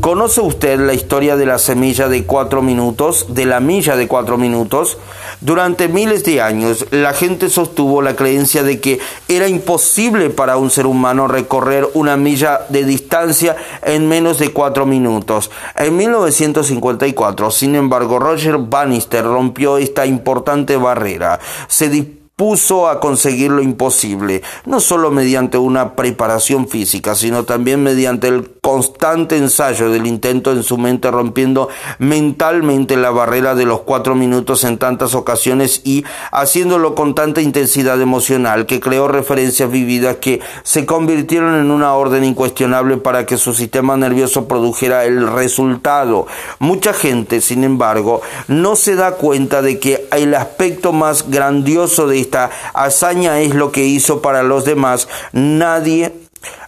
¿Conoce 0.00 0.40
usted 0.40 0.78
la 0.78 0.94
historia 0.94 1.36
de 1.36 1.44
la 1.44 1.58
semilla 1.58 2.06
de 2.06 2.24
cuatro 2.24 2.62
minutos, 2.62 3.26
de 3.34 3.46
la 3.46 3.58
milla 3.58 3.96
de 3.96 4.06
cuatro 4.06 4.38
minutos? 4.38 4.96
Durante 5.40 5.88
miles 5.88 6.22
de 6.22 6.40
años, 6.40 6.86
la 6.92 7.12
gente 7.12 7.50
sostuvo 7.50 8.00
la 8.00 8.14
creencia 8.14 8.62
de 8.62 8.80
que 8.80 9.00
era 9.26 9.48
imposible 9.48 10.30
para 10.30 10.56
un 10.56 10.70
ser 10.70 10.86
humano 10.86 11.26
recorrer 11.26 11.88
una 11.94 12.16
milla 12.16 12.60
de 12.68 12.84
distancia 12.84 13.56
en 13.82 14.08
menos 14.08 14.38
de 14.38 14.52
cuatro 14.52 14.86
minutos. 14.86 15.50
En 15.74 15.96
1954, 15.96 17.50
sin 17.50 17.74
embargo, 17.74 18.20
Roger 18.20 18.58
Bannister 18.58 19.24
rompió 19.24 19.78
esta 19.78 20.06
importante 20.06 20.76
barrera. 20.76 21.40
Se 21.66 21.88
puso 22.36 22.86
a 22.86 23.00
conseguir 23.00 23.50
lo 23.50 23.62
imposible, 23.62 24.42
no 24.66 24.78
solo 24.80 25.10
mediante 25.10 25.56
una 25.56 25.94
preparación 25.94 26.68
física, 26.68 27.14
sino 27.14 27.44
también 27.44 27.82
mediante 27.82 28.28
el 28.28 28.50
constante 28.60 29.38
ensayo 29.38 29.88
del 29.88 30.06
intento 30.06 30.52
en 30.52 30.62
su 30.62 30.76
mente 30.76 31.10
rompiendo 31.10 31.70
mentalmente 31.98 32.98
la 32.98 33.10
barrera 33.10 33.54
de 33.54 33.64
los 33.64 33.80
cuatro 33.80 34.14
minutos 34.14 34.64
en 34.64 34.76
tantas 34.76 35.14
ocasiones 35.14 35.80
y 35.84 36.04
haciéndolo 36.30 36.94
con 36.94 37.14
tanta 37.14 37.40
intensidad 37.40 37.98
emocional 38.02 38.66
que 38.66 38.80
creó 38.80 39.08
referencias 39.08 39.70
vividas 39.70 40.16
que 40.16 40.40
se 40.62 40.84
convirtieron 40.84 41.54
en 41.54 41.70
una 41.70 41.94
orden 41.94 42.22
incuestionable 42.22 42.98
para 42.98 43.24
que 43.24 43.38
su 43.38 43.54
sistema 43.54 43.96
nervioso 43.96 44.46
produjera 44.46 45.06
el 45.06 45.26
resultado. 45.26 46.26
Mucha 46.58 46.92
gente, 46.92 47.40
sin 47.40 47.64
embargo, 47.64 48.20
no 48.46 48.76
se 48.76 48.94
da 48.94 49.12
cuenta 49.12 49.62
de 49.62 49.78
que 49.78 50.06
el 50.12 50.34
aspecto 50.34 50.92
más 50.92 51.30
grandioso 51.30 52.06
de 52.06 52.25
esta 52.26 52.50
hazaña 52.74 53.40
es 53.40 53.54
lo 53.54 53.70
que 53.70 53.84
hizo 53.84 54.20
para 54.20 54.42
los 54.42 54.64
demás. 54.64 55.08
Nadie 55.32 56.12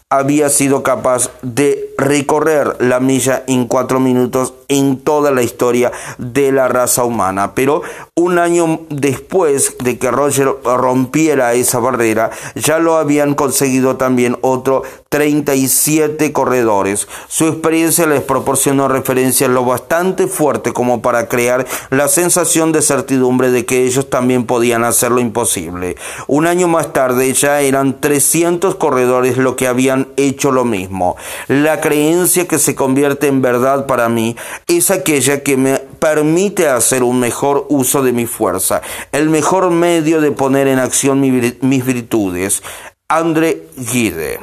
había 0.08 0.48
sido 0.48 0.82
capaz 0.82 1.30
de 1.42 1.90
recorrer 1.98 2.76
la 2.78 3.00
milla 3.00 3.42
en 3.46 3.66
cuatro 3.66 4.00
minutos 4.00 4.54
en 4.68 4.98
toda 5.00 5.30
la 5.30 5.42
historia 5.42 5.90
de 6.18 6.52
la 6.52 6.68
raza 6.68 7.04
humana. 7.04 7.54
Pero 7.54 7.82
un 8.14 8.38
año 8.38 8.80
después 8.90 9.76
de 9.78 9.98
que 9.98 10.10
Roger 10.10 10.54
rompiera 10.64 11.54
esa 11.54 11.78
barrera, 11.78 12.30
ya 12.54 12.78
lo 12.78 12.96
habían 12.96 13.34
conseguido 13.34 13.96
también 13.96 14.38
otros 14.42 14.82
37 15.08 16.32
corredores. 16.32 17.08
Su 17.28 17.46
experiencia 17.46 18.06
les 18.06 18.20
proporcionó 18.20 18.88
referencias 18.88 19.48
lo 19.48 19.64
bastante 19.64 20.26
fuerte 20.26 20.72
como 20.72 21.00
para 21.00 21.28
crear 21.28 21.66
la 21.90 22.08
sensación 22.08 22.72
de 22.72 22.82
certidumbre 22.82 23.50
de 23.50 23.64
que 23.64 23.84
ellos 23.84 24.10
también 24.10 24.44
podían 24.44 24.84
hacer 24.84 25.10
lo 25.10 25.20
imposible. 25.20 25.96
Un 26.26 26.46
año 26.46 26.68
más 26.68 26.92
tarde 26.92 27.32
ya 27.32 27.60
eran 27.60 28.00
300 28.00 28.74
corredores 28.74 29.38
lo 29.38 29.56
que 29.56 29.66
habían 29.66 30.08
hecho 30.16 30.52
lo 30.52 30.64
mismo. 30.64 31.16
La 31.46 31.80
creencia 31.80 32.46
que 32.46 32.58
se 32.58 32.74
convierte 32.74 33.28
en 33.28 33.40
verdad 33.40 33.86
para 33.86 34.08
mí 34.08 34.36
es 34.66 34.90
aquella 34.90 35.42
que 35.42 35.56
me 35.56 35.78
permite 35.78 36.68
hacer 36.68 37.02
un 37.02 37.20
mejor 37.20 37.66
uso 37.68 38.02
de 38.02 38.12
mi 38.12 38.26
fuerza, 38.26 38.82
el 39.12 39.28
mejor 39.28 39.70
medio 39.70 40.20
de 40.20 40.32
poner 40.32 40.68
en 40.68 40.78
acción 40.78 41.20
mis 41.20 41.86
virtudes. 41.86 42.62
André 43.08 43.66
Guide. 43.76 44.40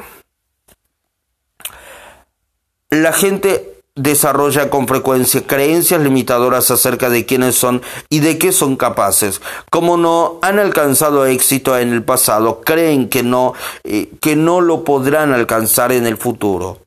La 2.90 3.12
gente 3.12 3.76
desarrolla 3.96 4.70
con 4.70 4.86
frecuencia 4.86 5.44
creencias 5.46 6.00
limitadoras 6.00 6.70
acerca 6.70 7.08
de 7.08 7.24
quiénes 7.24 7.56
son 7.56 7.82
y 8.08 8.20
de 8.20 8.38
qué 8.38 8.52
son 8.52 8.76
capaces. 8.76 9.40
Como 9.70 9.96
no 9.96 10.38
han 10.42 10.58
alcanzado 10.58 11.26
éxito 11.26 11.76
en 11.78 11.92
el 11.92 12.04
pasado, 12.04 12.60
creen 12.60 13.08
que 13.08 13.22
no, 13.22 13.54
eh, 13.84 14.10
que 14.20 14.36
no 14.36 14.60
lo 14.60 14.84
podrán 14.84 15.32
alcanzar 15.32 15.92
en 15.92 16.06
el 16.06 16.16
futuro. 16.16 16.85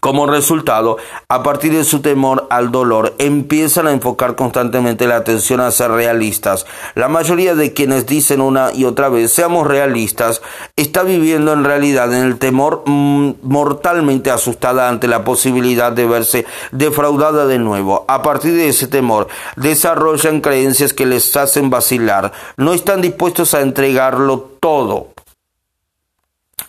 Como 0.00 0.26
resultado, 0.26 0.98
a 1.28 1.42
partir 1.42 1.72
de 1.72 1.84
su 1.84 2.00
temor 2.00 2.46
al 2.50 2.70
dolor, 2.70 3.14
empiezan 3.18 3.86
a 3.86 3.92
enfocar 3.92 4.36
constantemente 4.36 5.06
la 5.06 5.16
atención 5.16 5.60
a 5.60 5.70
ser 5.70 5.90
realistas. 5.90 6.66
La 6.94 7.08
mayoría 7.08 7.54
de 7.54 7.72
quienes 7.72 8.06
dicen 8.06 8.40
una 8.40 8.72
y 8.72 8.84
otra 8.84 9.08
vez 9.08 9.32
seamos 9.32 9.66
realistas 9.66 10.42
está 10.76 11.02
viviendo 11.02 11.52
en 11.52 11.64
realidad 11.64 12.12
en 12.12 12.24
el 12.24 12.38
temor 12.38 12.82
mm, 12.86 13.34
mortalmente 13.42 14.30
asustada 14.30 14.88
ante 14.88 15.08
la 15.08 15.24
posibilidad 15.24 15.92
de 15.92 16.06
verse 16.06 16.46
defraudada 16.72 17.46
de 17.46 17.58
nuevo. 17.58 18.04
A 18.08 18.22
partir 18.22 18.54
de 18.54 18.68
ese 18.68 18.88
temor, 18.88 19.28
desarrollan 19.56 20.40
creencias 20.40 20.92
que 20.92 21.06
les 21.06 21.36
hacen 21.36 21.70
vacilar. 21.70 22.32
No 22.56 22.72
están 22.72 23.00
dispuestos 23.00 23.54
a 23.54 23.60
entregarlo 23.60 24.50
todo 24.60 25.08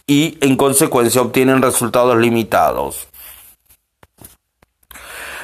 y 0.05 0.37
en 0.41 0.55
consecuencia 0.55 1.21
obtienen 1.21 1.61
resultados 1.61 2.17
limitados. 2.17 3.07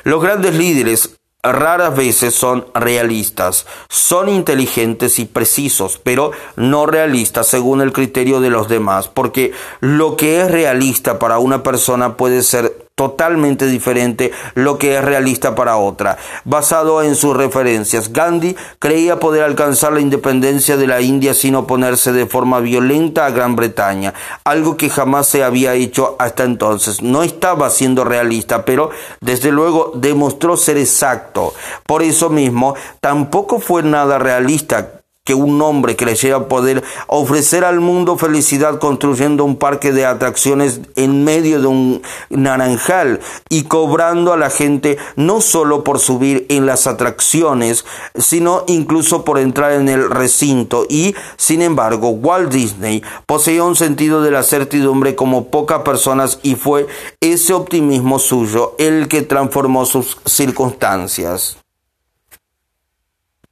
Los 0.03 0.21
grandes 0.21 0.55
líderes 0.55 1.17
raras 1.43 1.95
veces 1.95 2.33
son 2.33 2.65
realistas, 2.73 3.65
son 3.89 4.29
inteligentes 4.29 5.19
y 5.19 5.25
precisos, 5.25 5.99
pero 6.01 6.31
no 6.55 6.85
realistas 6.85 7.47
según 7.47 7.81
el 7.81 7.91
criterio 7.91 8.39
de 8.39 8.49
los 8.49 8.69
demás, 8.69 9.09
porque 9.09 9.51
lo 9.81 10.15
que 10.15 10.41
es 10.41 10.51
realista 10.51 11.19
para 11.19 11.39
una 11.39 11.61
persona 11.61 12.15
puede 12.15 12.43
ser 12.43 12.82
totalmente 12.95 13.65
diferente 13.65 14.31
lo 14.53 14.77
que 14.77 14.95
es 14.97 15.03
realista 15.03 15.55
para 15.55 15.77
otra. 15.77 16.17
Basado 16.45 17.01
en 17.01 17.15
sus 17.15 17.35
referencias, 17.35 18.13
Gandhi 18.13 18.55
creía 18.79 19.19
poder 19.19 19.43
alcanzar 19.43 19.93
la 19.93 19.99
independencia 19.99 20.77
de 20.77 20.87
la 20.87 21.01
India 21.01 21.33
sin 21.33 21.55
oponerse 21.55 22.11
de 22.11 22.27
forma 22.27 22.59
violenta 22.59 23.25
a 23.25 23.31
Gran 23.31 23.55
Bretaña, 23.55 24.13
algo 24.43 24.77
que 24.77 24.89
jamás 24.89 25.27
se 25.27 25.43
había 25.43 25.73
hecho 25.73 26.15
hasta 26.19 26.43
entonces. 26.43 27.01
No 27.01 27.23
estaba 27.23 27.69
siendo 27.69 28.03
realista, 28.03 28.63
pero 28.63 28.91
desde 29.21 29.51
luego 29.51 29.91
demostró 29.95 30.55
ser 30.55 30.77
exacto. 30.77 31.53
Por 31.87 32.03
eso 32.03 32.29
mismo, 32.29 32.75
tampoco 33.01 33.59
fue 33.59 33.81
nada 33.81 34.19
realista 34.19 35.02
que 35.25 35.33
un 35.33 35.61
hombre 35.61 35.95
creyera 35.95 36.49
poder 36.49 36.83
ofrecer 37.07 37.63
al 37.63 37.79
mundo 37.79 38.17
felicidad 38.17 38.77
construyendo 38.77 39.45
un 39.45 39.55
parque 39.55 39.93
de 39.93 40.05
atracciones 40.05 40.81
en 40.97 41.23
medio 41.23 41.61
de 41.61 41.67
un 41.67 42.01
naranjal 42.29 43.21
y 43.47 43.63
cobrando 43.63 44.33
a 44.33 44.37
la 44.37 44.49
gente 44.49 44.97
no 45.15 45.39
solo 45.39 45.85
por 45.85 45.99
subir 45.99 46.45
en 46.49 46.65
las 46.65 46.87
atracciones, 46.87 47.85
sino 48.15 48.65
incluso 48.67 49.23
por 49.23 49.39
entrar 49.39 49.71
en 49.71 49.87
el 49.87 50.09
recinto. 50.09 50.85
Y, 50.89 51.15
sin 51.37 51.61
embargo, 51.61 52.09
Walt 52.09 52.51
Disney 52.51 53.01
poseía 53.25 53.63
un 53.63 53.77
sentido 53.77 54.21
de 54.21 54.31
la 54.31 54.43
certidumbre 54.43 55.15
como 55.15 55.45
pocas 55.47 55.83
personas 55.83 56.39
y 56.43 56.55
fue 56.55 56.85
ese 57.21 57.53
optimismo 57.53 58.19
suyo 58.19 58.75
el 58.77 59.07
que 59.07 59.21
transformó 59.21 59.85
sus 59.85 60.17
circunstancias. 60.25 61.62